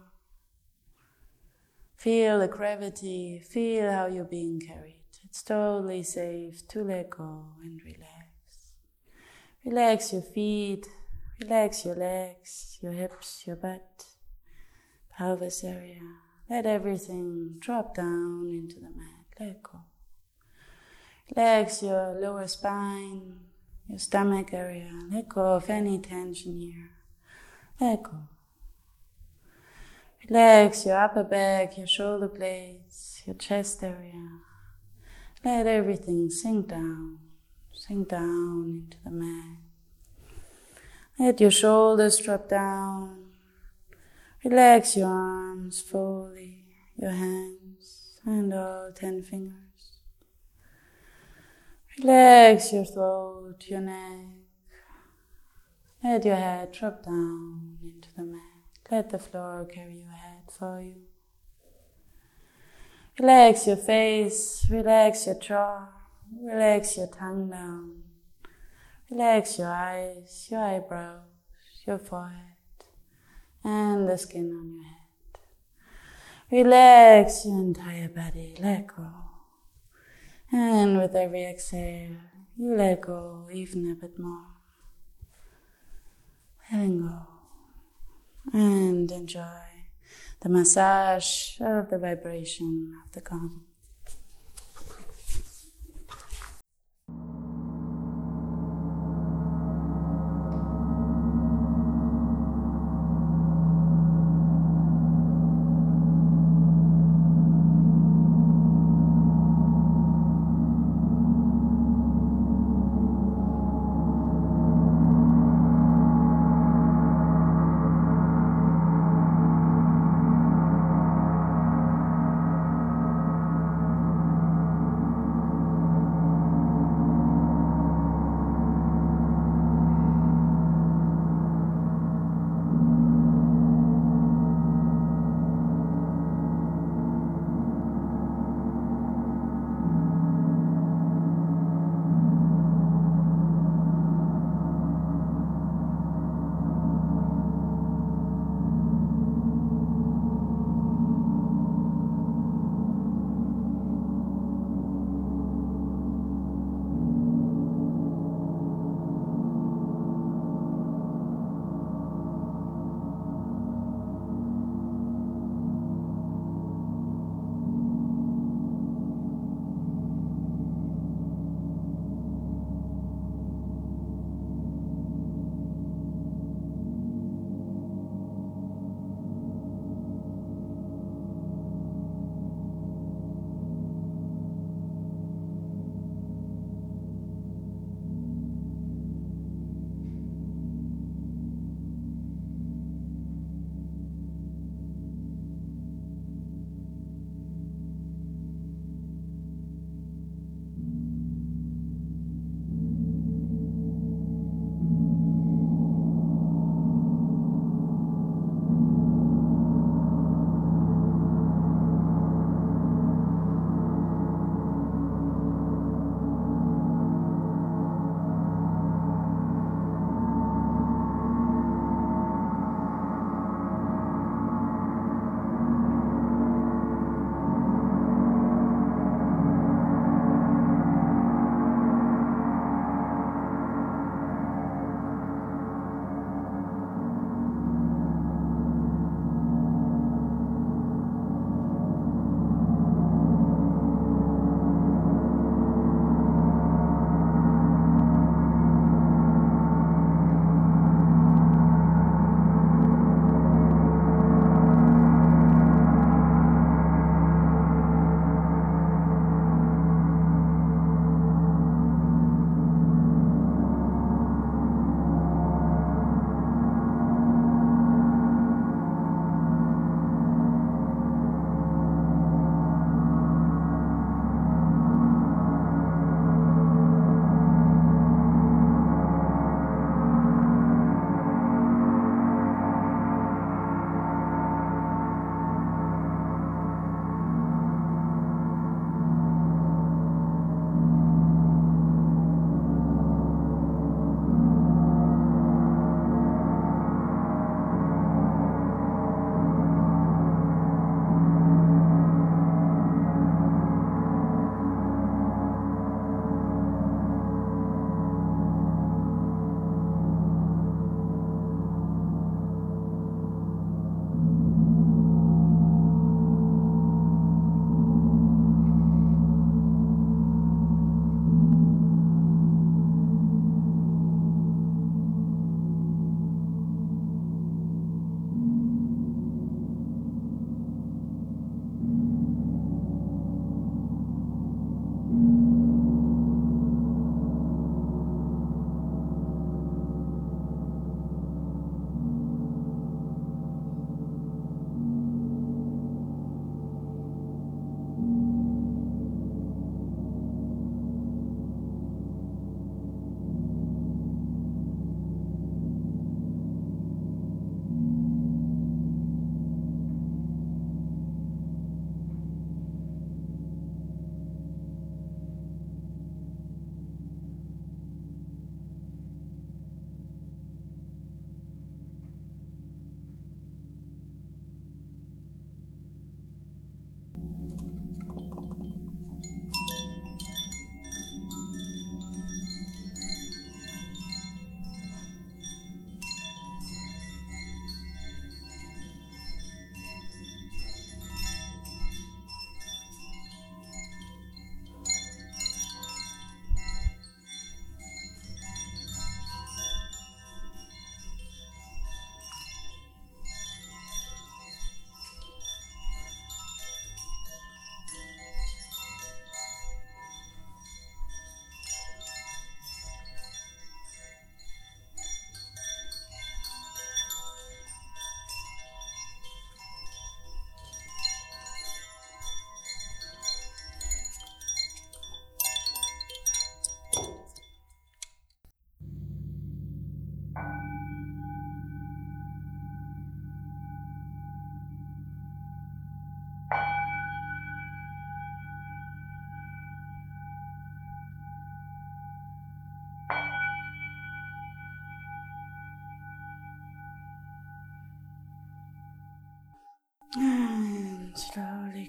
Feel 1.96 2.40
the 2.40 2.48
gravity, 2.48 3.38
feel 3.38 3.90
how 3.90 4.04
you're 4.04 4.24
being 4.24 4.60
carried. 4.60 5.00
It's 5.24 5.42
totally 5.42 6.02
safe 6.02 6.68
to 6.68 6.82
let 6.84 7.08
go 7.08 7.54
and 7.62 7.80
relax. 7.82 8.74
Relax 9.64 10.12
your 10.12 10.20
feet, 10.20 10.86
Relax 11.40 11.84
your 11.84 11.94
legs, 11.94 12.78
your 12.80 12.92
hips, 12.92 13.44
your 13.46 13.54
butt, 13.54 14.04
pelvis 15.16 15.62
area. 15.62 16.00
Let 16.50 16.66
everything 16.66 17.56
drop 17.60 17.94
down 17.94 18.48
into 18.50 18.76
the 18.76 18.90
mat. 18.90 19.26
Let 19.38 19.62
go. 19.62 19.80
Relax 21.30 21.82
your 21.82 22.18
lower 22.20 22.48
spine, 22.48 23.38
your 23.88 23.98
stomach 24.00 24.52
area. 24.52 24.90
Let 25.12 25.28
go 25.28 25.54
of 25.54 25.70
any 25.70 26.00
tension 26.00 26.58
here. 26.58 26.90
Let 27.80 28.02
go. 28.02 28.18
Relax 30.28 30.86
your 30.86 30.98
upper 30.98 31.22
back, 31.22 31.78
your 31.78 31.86
shoulder 31.86 32.28
blades, 32.28 33.22
your 33.26 33.36
chest 33.36 33.84
area. 33.84 34.40
Let 35.44 35.68
everything 35.68 36.30
sink 36.30 36.68
down, 36.68 37.20
sink 37.72 38.08
down 38.08 38.86
into 38.86 38.96
the 39.04 39.10
mat. 39.10 39.67
Let 41.18 41.40
your 41.40 41.50
shoulders 41.50 42.18
drop 42.18 42.48
down. 42.48 43.24
Relax 44.44 44.96
your 44.96 45.08
arms 45.08 45.80
fully, 45.80 46.64
your 46.96 47.10
hands 47.10 48.20
and 48.24 48.54
all 48.54 48.92
ten 48.94 49.24
fingers. 49.24 49.98
Relax 51.98 52.72
your 52.72 52.84
throat, 52.84 53.56
your 53.66 53.80
neck. 53.80 54.26
Let 56.04 56.24
your 56.24 56.36
head 56.36 56.70
drop 56.70 57.04
down 57.04 57.78
into 57.82 58.08
the 58.16 58.22
mat. 58.22 58.40
Let 58.88 59.10
the 59.10 59.18
floor 59.18 59.66
carry 59.70 59.98
your 59.98 60.12
head 60.12 60.42
for 60.48 60.80
you. 60.80 61.02
Relax 63.18 63.66
your 63.66 63.76
face, 63.76 64.64
relax 64.70 65.26
your 65.26 65.34
jaw, 65.34 65.88
relax 66.40 66.96
your 66.96 67.08
tongue 67.08 67.50
down. 67.50 68.07
Relax 69.10 69.58
your 69.58 69.72
eyes, 69.72 70.48
your 70.50 70.60
eyebrows, 70.60 71.22
your 71.86 71.98
forehead, 71.98 72.56
and 73.64 74.06
the 74.06 74.18
skin 74.18 74.52
on 74.52 74.74
your 74.74 74.84
head. 74.84 74.98
Relax 76.50 77.46
your 77.46 77.58
entire 77.58 78.08
body, 78.08 78.54
let 78.60 78.86
go. 78.86 79.10
And 80.52 80.98
with 80.98 81.14
every 81.14 81.44
exhale, 81.46 82.16
you 82.56 82.74
let 82.74 83.00
go 83.00 83.48
even 83.50 83.90
a 83.90 83.94
bit 83.94 84.18
more. 84.18 84.46
Letting 86.70 87.08
go. 87.08 87.20
And 88.52 89.10
enjoy 89.10 89.68
the 90.40 90.48
massage 90.50 91.58
of 91.60 91.88
the 91.88 91.98
vibration 91.98 92.94
of 93.04 93.12
the 93.12 93.22
gong. 93.22 93.67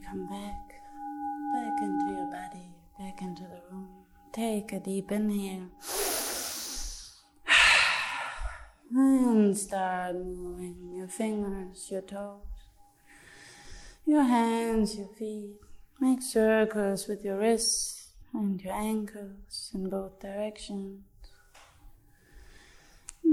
Come 0.09 0.25
back, 0.25 0.73
back 1.53 1.81
into 1.81 2.05
your 2.07 2.31
body, 2.31 2.71
back 2.97 3.21
into 3.21 3.43
the 3.43 3.61
room. 3.69 3.89
Take 4.33 4.73
a 4.73 4.79
deep 4.79 5.11
inhale. 5.11 5.67
And 8.91 9.55
start 9.55 10.15
moving 10.15 10.93
your 10.95 11.07
fingers, 11.07 11.91
your 11.91 12.01
toes, 12.01 12.41
your 14.05 14.23
hands, 14.23 14.95
your 14.97 15.09
feet. 15.09 15.57
Make 15.99 16.23
circles 16.23 17.07
with 17.07 17.23
your 17.23 17.37
wrists 17.37 18.13
and 18.33 18.59
your 18.59 18.73
ankles 18.73 19.69
in 19.75 19.89
both 19.89 20.19
directions. 20.19 21.01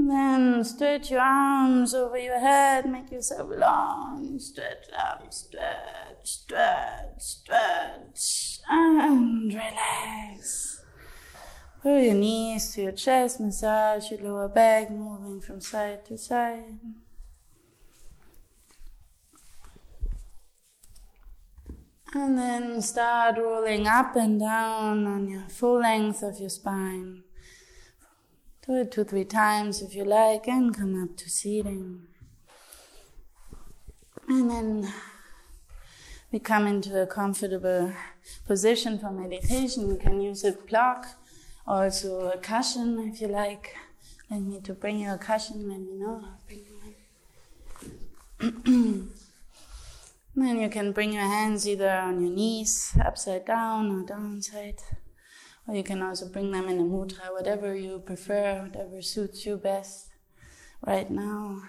Then 0.09 0.63
stretch 0.63 1.11
your 1.11 1.21
arms 1.21 1.93
over 1.93 2.17
your 2.17 2.39
head, 2.39 2.89
make 2.89 3.11
yourself 3.11 3.51
long. 3.51 4.39
Stretch 4.39 4.87
up, 4.97 5.33
stretch, 5.33 6.23
stretch, 6.23 7.19
stretch, 7.19 8.61
and 8.69 9.53
relax. 9.53 10.81
Pull 11.83 11.99
your 11.99 12.15
knees 12.15 12.73
to 12.75 12.83
your 12.83 12.93
chest, 12.93 13.41
massage 13.41 14.13
your 14.13 14.21
lower 14.21 14.49
back, 14.49 14.93
moving 14.93 15.41
from 15.41 15.61
side 15.61 16.07
to 16.07 16.17
side. 16.17 16.79
And 22.15 22.39
then 22.39 22.81
start 22.81 23.39
rolling 23.39 23.89
up 23.89 24.15
and 24.15 24.39
down 24.39 25.05
on 25.07 25.29
your 25.29 25.49
full 25.49 25.81
length 25.81 26.23
of 26.23 26.39
your 26.39 26.51
spine. 26.51 27.25
Do 28.67 28.81
it 28.81 28.91
two, 28.91 29.05
three 29.05 29.25
times 29.25 29.81
if 29.81 29.95
you 29.95 30.05
like, 30.05 30.49
and 30.49 30.77
come 30.77 31.01
up 31.03 31.17
to 31.19 31.31
seating. 31.31 32.09
And 34.29 34.51
then 34.51 34.93
we 36.33 36.41
come 36.41 36.67
into 36.67 37.01
a 37.01 37.07
comfortable 37.07 37.93
position 38.45 38.99
for 38.99 39.13
meditation. 39.13 39.89
You 39.89 39.97
can 39.97 40.21
use 40.21 40.43
a 40.43 40.51
block, 40.53 41.07
also 41.67 42.31
a 42.31 42.39
cushion 42.39 42.99
if 43.09 43.21
you 43.21 43.29
like. 43.29 43.77
Let 44.31 44.43
me 44.43 44.61
to 44.63 44.75
bring 44.75 44.99
you 44.99 45.13
a 45.13 45.19
cushion, 45.19 45.69
let 45.69 45.79
me 45.79 45.99
know. 45.99 46.23
I'll 46.25 46.41
bring 46.47 46.59
you 46.59 46.77
then 50.37 50.61
you 50.61 50.69
can 50.69 50.93
bring 50.93 51.15
your 51.15 51.23
hands 51.23 51.67
either 51.67 51.89
on 51.89 52.21
your 52.21 52.31
knees, 52.31 52.95
upside 53.03 53.47
down 53.47 53.91
or 53.91 54.05
downside. 54.05 54.83
Or 55.69 55.75
you 55.75 55.83
can 55.83 56.01
also 56.01 56.29
bring 56.29 56.53
them 56.53 56.69
in 56.69 56.79
a 56.79 56.83
mudra, 56.83 57.33
whatever 57.33 57.75
you 57.75 57.99
prefer, 57.99 58.63
whatever 58.63 59.03
suits 59.03 59.45
you 59.45 59.57
best 59.57 60.09
right 60.87 61.11
now. 61.11 61.63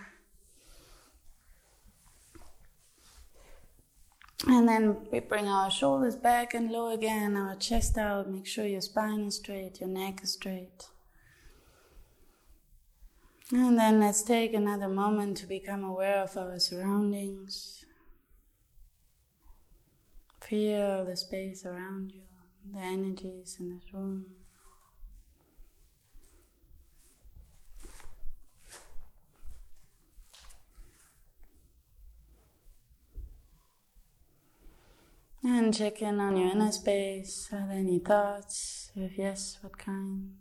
And 4.45 4.67
then 4.67 4.97
we 5.11 5.19
bring 5.19 5.47
our 5.47 5.71
shoulders 5.71 6.15
back 6.15 6.53
and 6.53 6.71
low 6.71 6.91
again, 6.93 7.35
our 7.35 7.55
chest 7.55 7.97
out. 7.97 8.29
Make 8.29 8.45
sure 8.45 8.65
your 8.67 8.81
spine 8.81 9.21
is 9.21 9.37
straight, 9.37 9.79
your 9.79 9.89
neck 9.89 10.19
is 10.21 10.33
straight. 10.33 10.85
And 13.51 13.79
then 13.79 13.99
let's 13.99 14.21
take 14.21 14.53
another 14.53 14.89
moment 14.89 15.37
to 15.37 15.47
become 15.47 15.83
aware 15.83 16.21
of 16.21 16.37
our 16.37 16.59
surroundings. 16.59 17.83
Feel 20.41 21.03
the 21.03 21.17
space 21.17 21.65
around 21.65 22.11
you 22.11 22.26
the 22.73 22.79
energies 22.79 23.57
in 23.59 23.69
this 23.69 23.93
room. 23.93 24.25
And 35.43 35.73
check 35.73 36.01
in 36.01 36.19
on 36.19 36.35
your 36.35 36.51
inner 36.51 36.71
space. 36.71 37.47
Are 37.53 37.67
there 37.67 37.77
any 37.77 37.99
thoughts? 37.99 38.91
If 38.95 39.17
yes, 39.17 39.57
what 39.61 39.77
kind? 39.77 40.33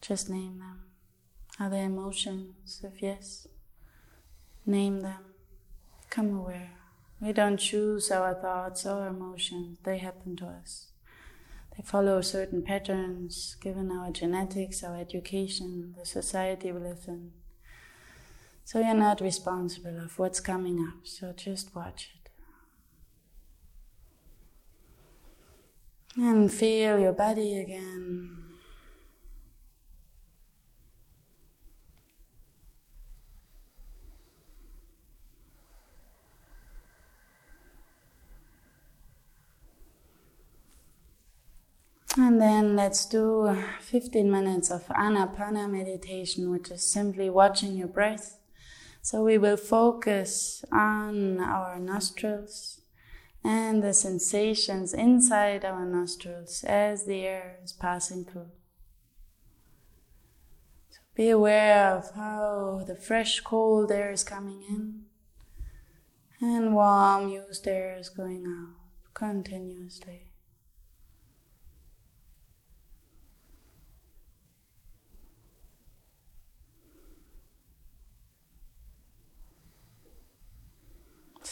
Just 0.00 0.30
name 0.30 0.58
them. 0.58 0.84
Are 1.60 1.68
there 1.68 1.84
emotions? 1.84 2.80
If 2.82 3.02
yes, 3.02 3.46
name 4.64 5.00
them. 5.00 5.34
Come 6.08 6.34
aware. 6.34 6.77
We 7.20 7.32
don't 7.32 7.56
choose 7.56 8.10
our 8.10 8.34
thoughts 8.34 8.86
or 8.86 9.08
emotions, 9.08 9.78
they 9.82 9.98
happen 9.98 10.36
to 10.36 10.46
us. 10.46 10.92
They 11.76 11.82
follow 11.82 12.20
certain 12.20 12.62
patterns 12.62 13.56
given 13.60 13.90
our 13.90 14.10
genetics, 14.10 14.82
our 14.84 14.96
education, 14.96 15.94
the 15.98 16.06
society 16.06 16.70
we 16.72 16.80
live 16.80 17.04
in. 17.08 17.32
So 18.64 18.80
you're 18.80 18.94
not 18.94 19.20
responsible 19.20 19.98
of 19.98 20.18
what's 20.18 20.40
coming 20.40 20.78
up, 20.86 21.06
so 21.06 21.32
just 21.32 21.74
watch 21.74 22.10
it. 22.14 22.30
And 26.20 26.52
feel 26.52 26.98
your 26.98 27.12
body 27.12 27.58
again. 27.58 28.47
And 42.18 42.40
then 42.40 42.74
let's 42.74 43.06
do 43.06 43.56
15 43.78 44.28
minutes 44.28 44.72
of 44.72 44.88
anapana 44.88 45.70
meditation, 45.70 46.50
which 46.50 46.68
is 46.68 46.84
simply 46.84 47.30
watching 47.30 47.76
your 47.76 47.86
breath. 47.86 48.40
So 49.02 49.22
we 49.22 49.38
will 49.38 49.56
focus 49.56 50.64
on 50.72 51.38
our 51.38 51.78
nostrils 51.78 52.80
and 53.44 53.84
the 53.84 53.94
sensations 53.94 54.92
inside 54.92 55.64
our 55.64 55.86
nostrils 55.86 56.64
as 56.64 57.06
the 57.06 57.24
air 57.24 57.60
is 57.62 57.72
passing 57.72 58.24
through. 58.24 58.50
So 60.90 60.98
be 61.14 61.30
aware 61.30 61.94
of 61.94 62.10
how 62.16 62.82
the 62.84 62.96
fresh, 62.96 63.38
cold 63.42 63.92
air 63.92 64.10
is 64.10 64.24
coming 64.24 64.64
in 64.68 65.04
and 66.40 66.74
warm, 66.74 67.28
used 67.28 67.68
air 67.68 67.96
is 67.96 68.08
going 68.08 68.44
out 68.44 68.74
continuously. 69.14 70.27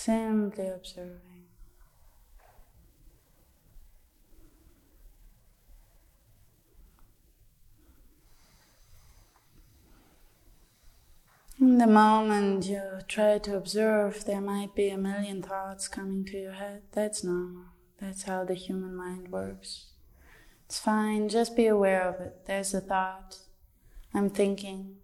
Simply 0.06 0.68
observing. 0.68 1.46
In 11.58 11.78
the 11.78 11.88
moment 11.88 12.66
you 12.66 12.80
try 13.08 13.38
to 13.38 13.56
observe, 13.56 14.24
there 14.26 14.40
might 14.40 14.76
be 14.76 14.90
a 14.90 14.96
million 14.96 15.42
thoughts 15.42 15.88
coming 15.88 16.24
to 16.26 16.38
your 16.38 16.52
head. 16.52 16.82
That's 16.92 17.24
normal. 17.24 17.64
That's 18.00 18.22
how 18.22 18.44
the 18.44 18.54
human 18.54 18.94
mind 18.94 19.32
works. 19.32 19.86
It's 20.66 20.78
fine, 20.78 21.28
just 21.28 21.56
be 21.56 21.66
aware 21.66 22.08
of 22.08 22.20
it. 22.20 22.46
There's 22.46 22.72
a 22.72 22.80
thought. 22.80 23.38
I'm 24.14 24.30
thinking. 24.30 24.98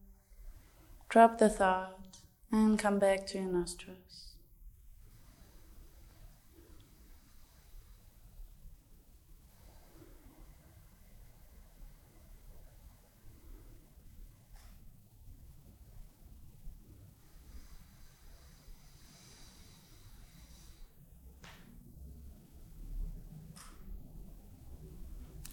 Drop 1.08 1.38
the 1.38 1.48
thought 1.48 2.18
and 2.52 2.78
come 2.78 3.00
back 3.00 3.26
to 3.26 3.38
your 3.38 3.48
nostrils. 3.48 4.28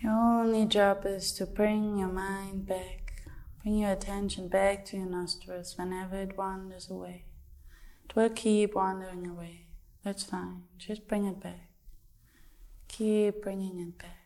Your 0.02 0.39
only 0.50 0.66
job 0.66 1.06
is 1.06 1.32
to 1.32 1.46
bring 1.46 2.00
your 2.00 2.08
mind 2.08 2.66
back, 2.66 3.22
bring 3.62 3.78
your 3.78 3.92
attention 3.92 4.48
back 4.48 4.84
to 4.84 4.98
your 4.98 5.06
nostrils 5.06 5.78
whenever 5.78 6.16
it 6.16 6.36
wanders 6.36 6.90
away. 6.90 7.26
It 8.06 8.16
will 8.16 8.32
keep 8.32 8.74
wandering 8.74 9.28
away. 9.28 9.68
That's 10.04 10.24
fine. 10.24 10.64
Just 10.80 11.08
bring 11.08 11.26
it 11.28 11.40
back. 11.40 11.70
Keep 12.88 13.44
bringing 13.44 13.80
it 13.80 14.00
back. 14.00 14.19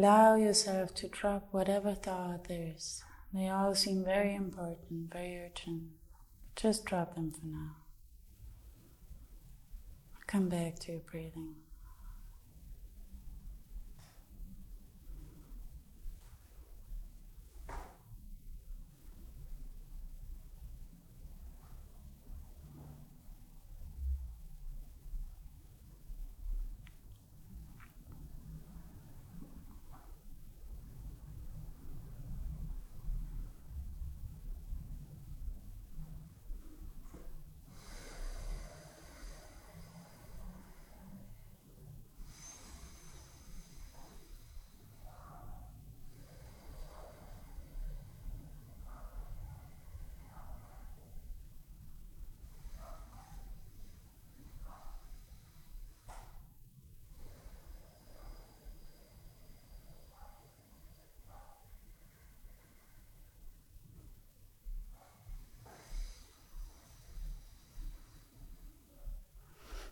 Allow 0.00 0.34
yourself 0.34 0.94
to 0.94 1.08
drop 1.08 1.46
whatever 1.50 1.94
thought 1.94 2.48
there 2.48 2.72
is. 2.74 3.04
They 3.34 3.50
all 3.50 3.74
seem 3.74 4.02
very 4.02 4.34
important, 4.34 5.12
very 5.12 5.36
urgent. 5.36 5.90
Just 6.56 6.86
drop 6.86 7.16
them 7.16 7.32
for 7.32 7.44
now. 7.44 7.76
Come 10.26 10.48
back 10.48 10.78
to 10.80 10.92
your 10.92 11.02
breathing. 11.02 11.56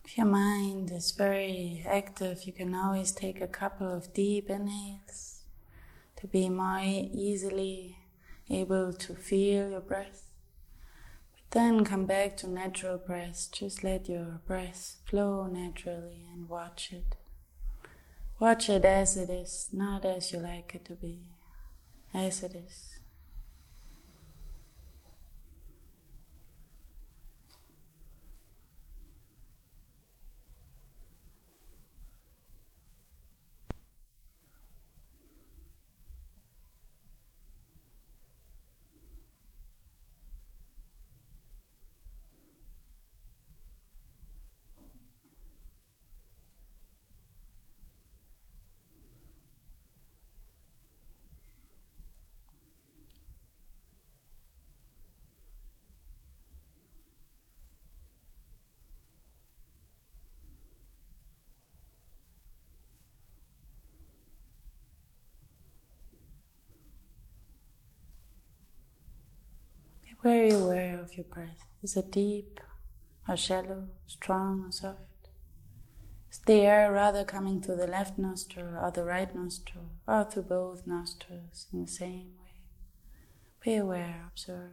If 0.08 0.16
your 0.16 0.26
mind 0.26 0.90
is 0.90 1.10
very 1.12 1.84
active, 1.86 2.44
you 2.44 2.52
can 2.54 2.74
always 2.74 3.12
take 3.12 3.42
a 3.42 3.46
couple 3.46 3.92
of 3.92 4.14
deep 4.14 4.48
inhales 4.48 5.42
to 6.16 6.26
be 6.26 6.48
more 6.48 6.80
easily 6.80 7.98
able 8.48 8.94
to 8.94 9.14
feel 9.14 9.68
your 9.68 9.82
breath. 9.82 10.30
But 11.34 11.50
then 11.50 11.84
come 11.84 12.06
back 12.06 12.38
to 12.38 12.48
natural 12.48 12.96
breath. 12.96 13.50
Just 13.52 13.84
let 13.84 14.08
your 14.08 14.40
breath 14.46 14.96
flow 15.04 15.46
naturally 15.46 16.26
and 16.32 16.48
watch 16.48 16.90
it. 16.90 17.16
Watch 18.40 18.70
it 18.70 18.86
as 18.86 19.14
it 19.18 19.28
is, 19.28 19.68
not 19.74 20.06
as 20.06 20.32
you 20.32 20.38
like 20.38 20.74
it 20.74 20.86
to 20.86 20.94
be, 20.94 21.26
as 22.14 22.42
it 22.42 22.54
is. 22.54 22.97
Very 70.22 70.50
aware 70.50 70.98
of 71.00 71.16
your 71.16 71.24
breath. 71.24 71.64
Is 71.80 71.96
it 71.96 72.10
deep 72.10 72.58
or 73.28 73.36
shallow, 73.36 73.88
strong 74.08 74.64
or 74.66 74.72
soft? 74.72 75.28
Is 76.30 76.40
the 76.40 76.62
air 76.62 76.90
rather 76.90 77.24
coming 77.24 77.60
through 77.60 77.76
the 77.76 77.86
left 77.86 78.18
nostril 78.18 78.76
or 78.76 78.90
the 78.90 79.04
right 79.04 79.32
nostril 79.32 79.90
or 80.08 80.24
through 80.24 80.42
both 80.42 80.88
nostrils 80.88 81.68
in 81.72 81.82
the 81.82 81.88
same 81.88 82.32
way? 82.40 82.64
Be 83.64 83.76
aware, 83.76 84.24
observe. 84.32 84.72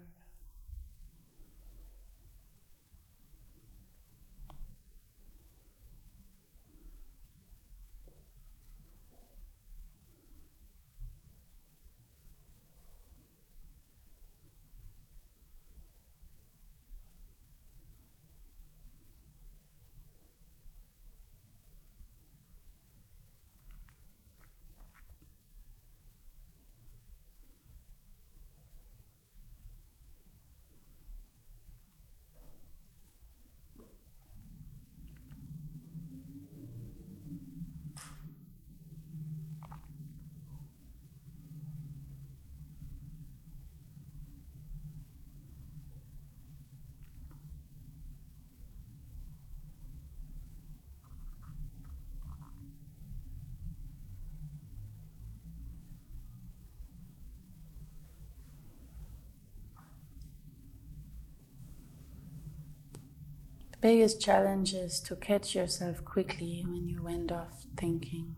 Biggest 63.86 64.20
challenge 64.20 64.74
is 64.74 65.00
to 65.00 65.16
catch 65.16 65.54
yourself 65.54 66.04
quickly 66.04 66.66
when 66.68 66.90
you 66.90 67.04
went 67.04 67.32
off 67.32 67.68
thinking. 67.78 68.36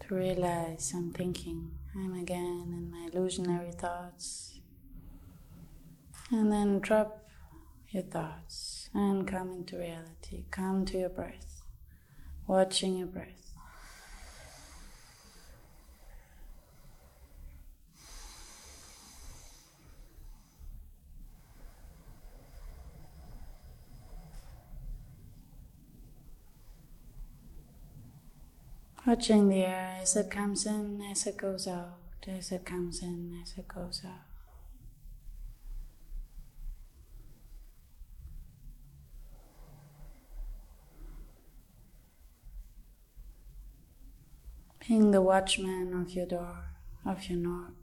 To 0.00 0.14
realize 0.14 0.92
I'm 0.94 1.12
thinking, 1.14 1.70
I'm 1.94 2.12
again 2.12 2.74
in 2.76 2.90
my 2.90 3.08
illusionary 3.10 3.72
thoughts. 3.72 4.60
And 6.30 6.52
then 6.52 6.80
drop 6.80 7.26
your 7.88 8.02
thoughts 8.02 8.90
and 8.92 9.26
come 9.26 9.50
into 9.50 9.78
reality. 9.78 10.44
Come 10.50 10.84
to 10.84 10.98
your 10.98 11.08
breath, 11.08 11.62
watching 12.46 12.98
your 12.98 13.06
breath. 13.06 13.45
Watching 29.06 29.48
the 29.48 29.62
air 29.64 29.98
as 30.02 30.16
it 30.16 30.32
comes 30.32 30.66
in, 30.66 31.00
as 31.00 31.28
it 31.28 31.36
goes 31.36 31.68
out, 31.68 31.98
as 32.26 32.50
it 32.50 32.64
comes 32.64 33.04
in, 33.04 33.40
as 33.40 33.54
it 33.56 33.68
goes 33.68 34.02
out. 34.04 34.26
Being 44.88 45.12
the 45.12 45.22
watchman 45.22 45.94
of 45.94 46.10
your 46.10 46.26
door, 46.26 46.64
of 47.04 47.30
your, 47.30 47.38
nor- 47.38 47.74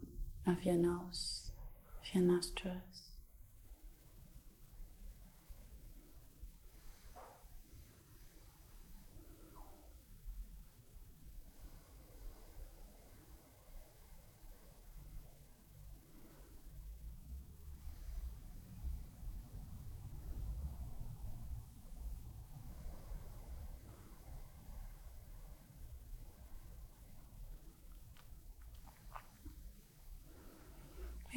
of 0.46 0.62
your 0.64 0.76
nose, 0.76 1.52
of 2.02 2.14
your 2.14 2.22
nostrils. 2.24 3.03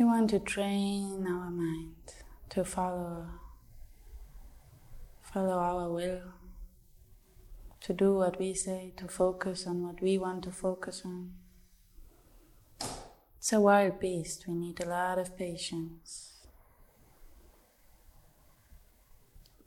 Want 0.07 0.29
to 0.29 0.39
train 0.39 1.25
our 1.27 1.51
mind 1.51 1.95
to 2.49 2.63
follow 2.63 3.27
follow 5.21 5.59
our 5.59 5.89
will, 5.89 6.21
to 7.81 7.93
do 7.93 8.15
what 8.15 8.39
we 8.39 8.53
say, 8.53 8.93
to 8.95 9.07
focus 9.07 9.67
on 9.67 9.83
what 9.83 10.01
we 10.01 10.17
want 10.17 10.41
to 10.43 10.51
focus 10.51 11.01
on. 11.03 11.33
It's 13.37 13.51
a 13.51 13.59
wild 13.59 13.99
beast, 13.99 14.45
we 14.47 14.55
need 14.55 14.79
a 14.81 14.89
lot 14.89 15.19
of 15.19 15.37
patience. 15.37 16.37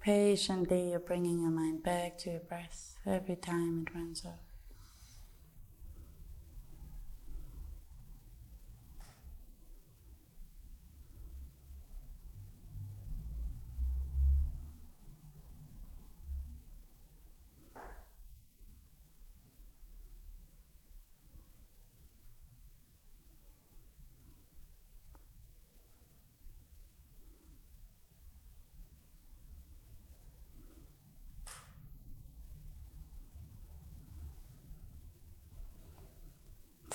Patiently, 0.01 0.91
you're 0.91 0.99
bringing 0.99 1.43
your 1.43 1.51
mind 1.51 1.83
back 1.83 2.17
to 2.19 2.31
your 2.31 2.41
breath 2.41 2.97
every 3.07 3.37
time 3.37 3.85
it 3.87 3.95
runs 3.95 4.25
off. 4.25 4.50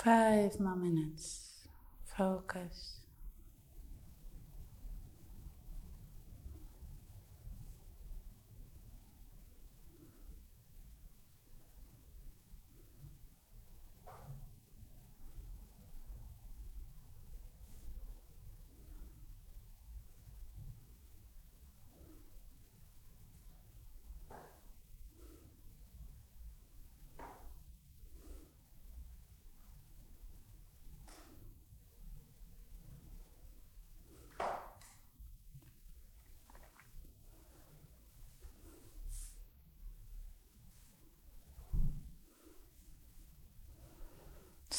Five 0.06 0.60
more 0.60 0.76
minutes. 0.76 1.66
Focus. 2.16 3.05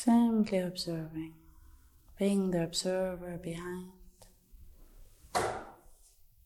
Simply 0.06 0.58
observing, 0.58 1.34
being 2.16 2.52
the 2.52 2.62
observer 2.62 3.40
behind, 3.42 3.90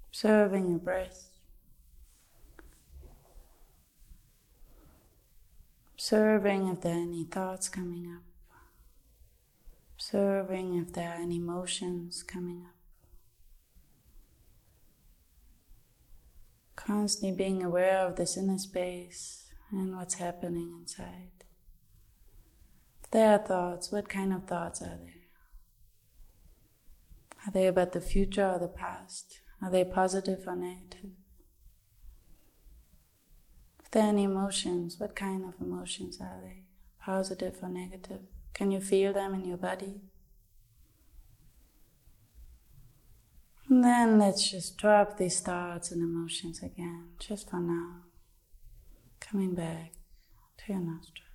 observing 0.09 0.71
your 0.71 0.79
breath, 0.79 1.29
observing 5.93 6.69
if 6.69 6.81
there 6.81 6.95
are 6.95 7.03
any 7.03 7.25
thoughts 7.25 7.69
coming 7.69 8.11
up, 8.17 8.23
observing 9.95 10.79
if 10.79 10.95
there 10.95 11.11
are 11.11 11.21
any 11.21 11.37
emotions 11.37 12.23
coming 12.23 12.65
up. 12.67 12.75
Constantly 16.77 17.37
being 17.37 17.63
aware 17.63 18.07
of 18.07 18.17
this 18.17 18.39
inner 18.39 18.57
space 18.57 19.53
and 19.71 19.95
what's 19.95 20.15
happening 20.15 20.73
inside 20.81 21.40
there 23.11 23.33
are 23.33 23.39
thoughts, 23.39 23.91
what 23.91 24.09
kind 24.09 24.33
of 24.33 24.45
thoughts 24.45 24.83
are 24.83 24.99
there? 24.99 25.15
Are 27.47 27.53
they 27.53 27.67
about 27.67 27.93
the 27.93 28.01
future 28.01 28.49
or 28.49 28.59
the 28.59 28.69
past? 28.69 29.41
Are 29.63 29.71
they 29.71 29.85
positive 29.85 30.47
or 30.47 30.57
negative? 30.57 31.11
If 33.83 33.91
there 33.91 34.05
are 34.05 34.09
any 34.09 34.25
emotions, 34.25 34.97
what 34.99 35.17
kind 35.17 35.45
of 35.45 35.55
emotions 35.61 36.19
are 36.21 36.41
they? 36.43 36.65
Positive 37.05 37.57
or 37.63 37.69
negative? 37.69 38.21
Can 38.55 38.71
you 38.71 38.81
feel 38.81 39.13
them 39.13 39.35
in 39.35 39.45
your 39.45 39.57
body? 39.57 40.03
And 43.69 43.85
then 43.85 44.19
let's 44.19 44.51
just 44.51 44.77
drop 44.77 45.17
these 45.17 45.41
thoughts 45.41 45.93
and 45.93 46.03
emotions 46.03 46.63
again, 46.63 47.11
just 47.19 47.49
for 47.49 47.61
now. 47.61 48.03
Coming 49.21 49.55
back 49.55 49.93
to 50.59 50.73
your 50.73 50.81
nostrils. 50.81 51.30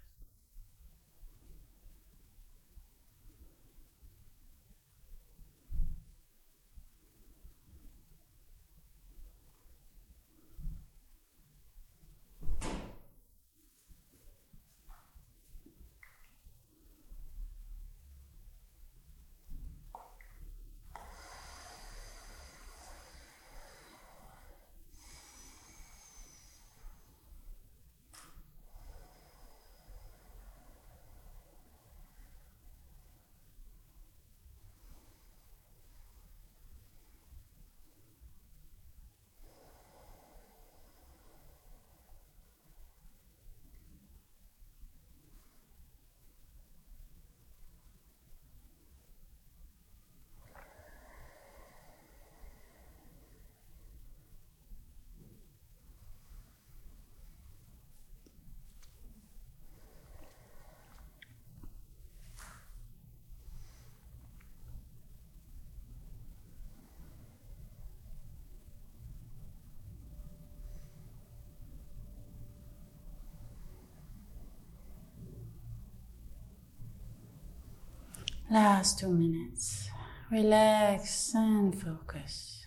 Last 78.56 79.00
two 79.00 79.10
minutes. 79.10 79.90
Relax 80.32 81.36
and 81.36 81.78
focus. 81.78 82.66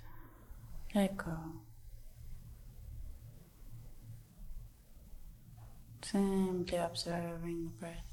Let 0.95 1.17
go. 1.17 1.39
Simply 6.03 6.77
observing 6.77 7.65
the 7.65 7.71
breath. 7.81 8.08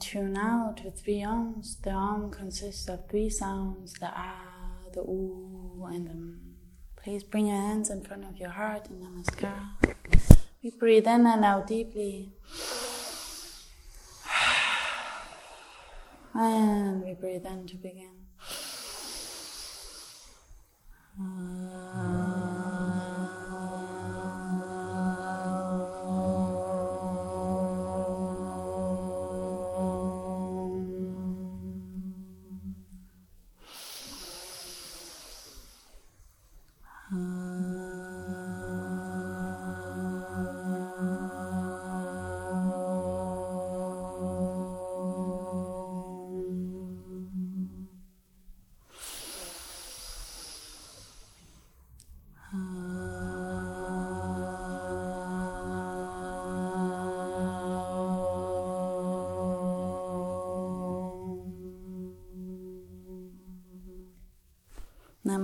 Tune 0.00 0.36
out 0.36 0.82
with 0.82 0.98
three 0.98 1.20
Aums. 1.20 1.82
The 1.82 1.90
Aum 1.90 2.30
consists 2.30 2.88
of 2.88 3.06
three 3.10 3.28
sounds 3.28 3.92
the 3.92 4.06
ah, 4.06 4.78
the 4.94 5.00
oo, 5.00 5.86
and 5.92 6.06
the 6.06 6.12
m. 6.12 6.40
Please 6.96 7.22
bring 7.22 7.48
your 7.48 7.56
hands 7.56 7.90
in 7.90 8.02
front 8.02 8.24
of 8.24 8.38
your 8.38 8.48
heart 8.48 8.88
in 8.88 8.96
Namaskar. 8.96 9.94
We 10.62 10.70
breathe 10.70 11.06
in 11.06 11.26
and 11.26 11.44
out 11.44 11.66
deeply. 11.66 12.32
And 16.32 17.02
we 17.02 17.14
breathe 17.14 17.44
in 17.44 17.66
to 17.66 17.76
begin. 17.76 18.19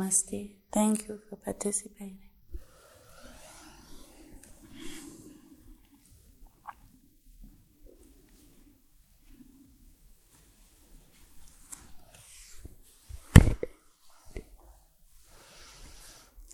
Namaste. 0.06 0.50
Thank 0.72 1.08
you 1.08 1.20
for 1.28 1.36
participating. 1.36 2.18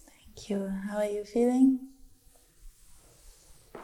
Thank 0.07 0.49
you. 0.49 0.73
How 0.89 0.99
are 0.99 1.05
you 1.05 1.25
feeling? 1.25 1.81
A 3.75 3.79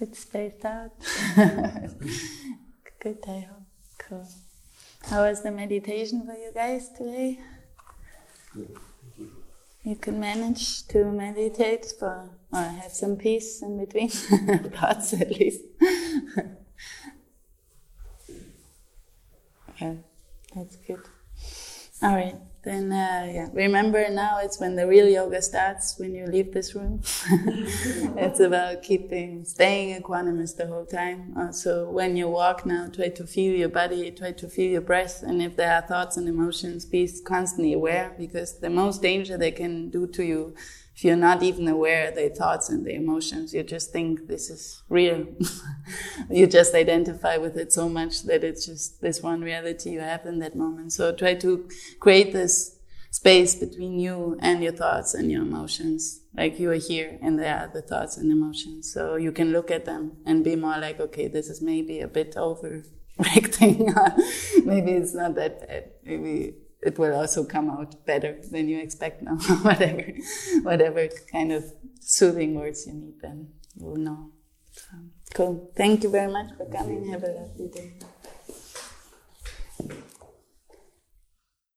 Bit 0.00 0.16
spaced 0.16 0.64
out. 0.66 0.92
Good, 3.00 3.18
I 3.26 3.40
hope. 3.40 3.62
Cool. 3.98 4.28
How 5.04 5.22
was 5.22 5.42
the 5.42 5.50
meditation 5.50 6.26
for 6.26 6.32
you 6.34 6.50
guys 6.54 6.90
today? 6.90 7.40
You 9.82 9.96
can 9.96 10.18
manage 10.18 10.86
to 10.88 11.04
meditate 11.04 11.86
for, 11.98 12.30
or 12.52 12.58
have 12.58 12.92
some 12.92 13.16
peace 13.16 13.62
in 13.62 13.78
between 13.78 14.08
thoughts 14.74 15.12
at 15.12 15.30
least. 15.30 15.62
okay, 19.70 19.98
that's 20.54 20.76
good. 20.76 21.02
All 22.02 22.14
right, 22.16 22.36
then 22.66 22.90
uh, 22.90 23.30
yeah. 23.32 23.48
Remember 23.52 24.10
now 24.10 24.40
it's 24.42 24.58
when 24.58 24.74
the 24.74 24.88
real 24.88 25.08
yoga 25.08 25.40
starts. 25.40 25.96
When 25.98 26.14
you 26.16 26.26
leave 26.26 26.52
this 26.52 26.74
room, 26.74 27.00
it's 28.24 28.40
about 28.40 28.82
keeping, 28.82 29.44
staying 29.44 30.02
equanimous 30.02 30.56
the 30.56 30.66
whole 30.66 30.84
time. 30.84 31.52
So 31.52 31.88
when 31.88 32.16
you 32.16 32.28
walk 32.28 32.66
now, 32.66 32.88
try 32.92 33.08
to 33.10 33.24
feel 33.24 33.54
your 33.54 33.68
body, 33.68 34.10
try 34.10 34.32
to 34.32 34.48
feel 34.48 34.68
your 34.72 34.80
breath, 34.80 35.22
and 35.22 35.40
if 35.40 35.54
there 35.54 35.72
are 35.72 35.82
thoughts 35.82 36.16
and 36.16 36.28
emotions, 36.28 36.84
be 36.84 37.08
constantly 37.24 37.72
aware 37.72 38.12
because 38.18 38.58
the 38.58 38.70
most 38.70 39.00
danger 39.00 39.38
they 39.38 39.52
can 39.52 39.88
do 39.88 40.08
to 40.08 40.24
you 40.24 40.54
if 40.96 41.04
you're 41.04 41.14
not 41.14 41.42
even 41.42 41.68
aware 41.68 42.08
of 42.08 42.14
the 42.14 42.30
thoughts 42.30 42.70
and 42.70 42.86
the 42.86 42.94
emotions, 42.94 43.52
you 43.52 43.62
just 43.62 43.92
think 43.92 44.28
this 44.28 44.48
is 44.48 44.82
real. 44.88 45.26
you 46.30 46.46
just 46.46 46.74
identify 46.74 47.36
with 47.36 47.58
it 47.58 47.70
so 47.70 47.86
much 47.86 48.22
that 48.22 48.42
it's 48.42 48.64
just 48.64 49.02
this 49.02 49.22
one 49.22 49.42
reality 49.42 49.90
you 49.90 50.00
have 50.00 50.24
in 50.24 50.38
that 50.38 50.56
moment. 50.56 50.94
So 50.94 51.12
try 51.12 51.34
to 51.34 51.68
create 52.00 52.32
this 52.32 52.78
space 53.10 53.54
between 53.54 53.98
you 53.98 54.38
and 54.40 54.62
your 54.62 54.72
thoughts 54.72 55.12
and 55.12 55.30
your 55.30 55.42
emotions. 55.42 56.22
Like 56.34 56.58
you 56.58 56.70
are 56.70 56.74
here 56.90 57.18
and 57.20 57.38
there 57.38 57.54
are 57.54 57.70
the 57.70 57.82
thoughts 57.82 58.16
and 58.16 58.32
emotions. 58.32 58.90
So 58.90 59.16
you 59.16 59.32
can 59.32 59.52
look 59.52 59.70
at 59.70 59.84
them 59.84 60.12
and 60.24 60.42
be 60.42 60.56
more 60.56 60.78
like, 60.78 60.98
okay, 60.98 61.28
this 61.28 61.50
is 61.50 61.60
maybe 61.60 62.00
a 62.00 62.08
bit 62.08 62.36
overreacting. 62.36 63.76
maybe 64.64 64.92
it's 64.92 65.12
not 65.12 65.34
that 65.34 65.60
bad. 65.60 65.90
Maybe 66.02 66.54
it 66.82 66.98
will 66.98 67.14
also 67.14 67.44
come 67.44 67.70
out 67.70 68.04
better 68.06 68.38
than 68.50 68.68
you 68.68 68.78
expect 68.78 69.22
now. 69.22 69.36
whatever, 69.62 70.04
whatever 70.62 71.08
kind 71.32 71.52
of 71.52 71.64
soothing 72.00 72.54
words 72.54 72.86
you 72.86 72.94
need, 72.94 73.20
then 73.20 73.48
you'll 73.74 73.96
know. 73.96 74.30
So, 74.72 74.96
cool. 75.34 75.72
Thank 75.76 76.02
you 76.02 76.10
very 76.10 76.30
much 76.30 76.54
for 76.56 76.66
coming. 76.66 77.08
Have 77.08 77.24
a 77.24 77.28
lovely 77.28 77.68
day. 77.68 77.92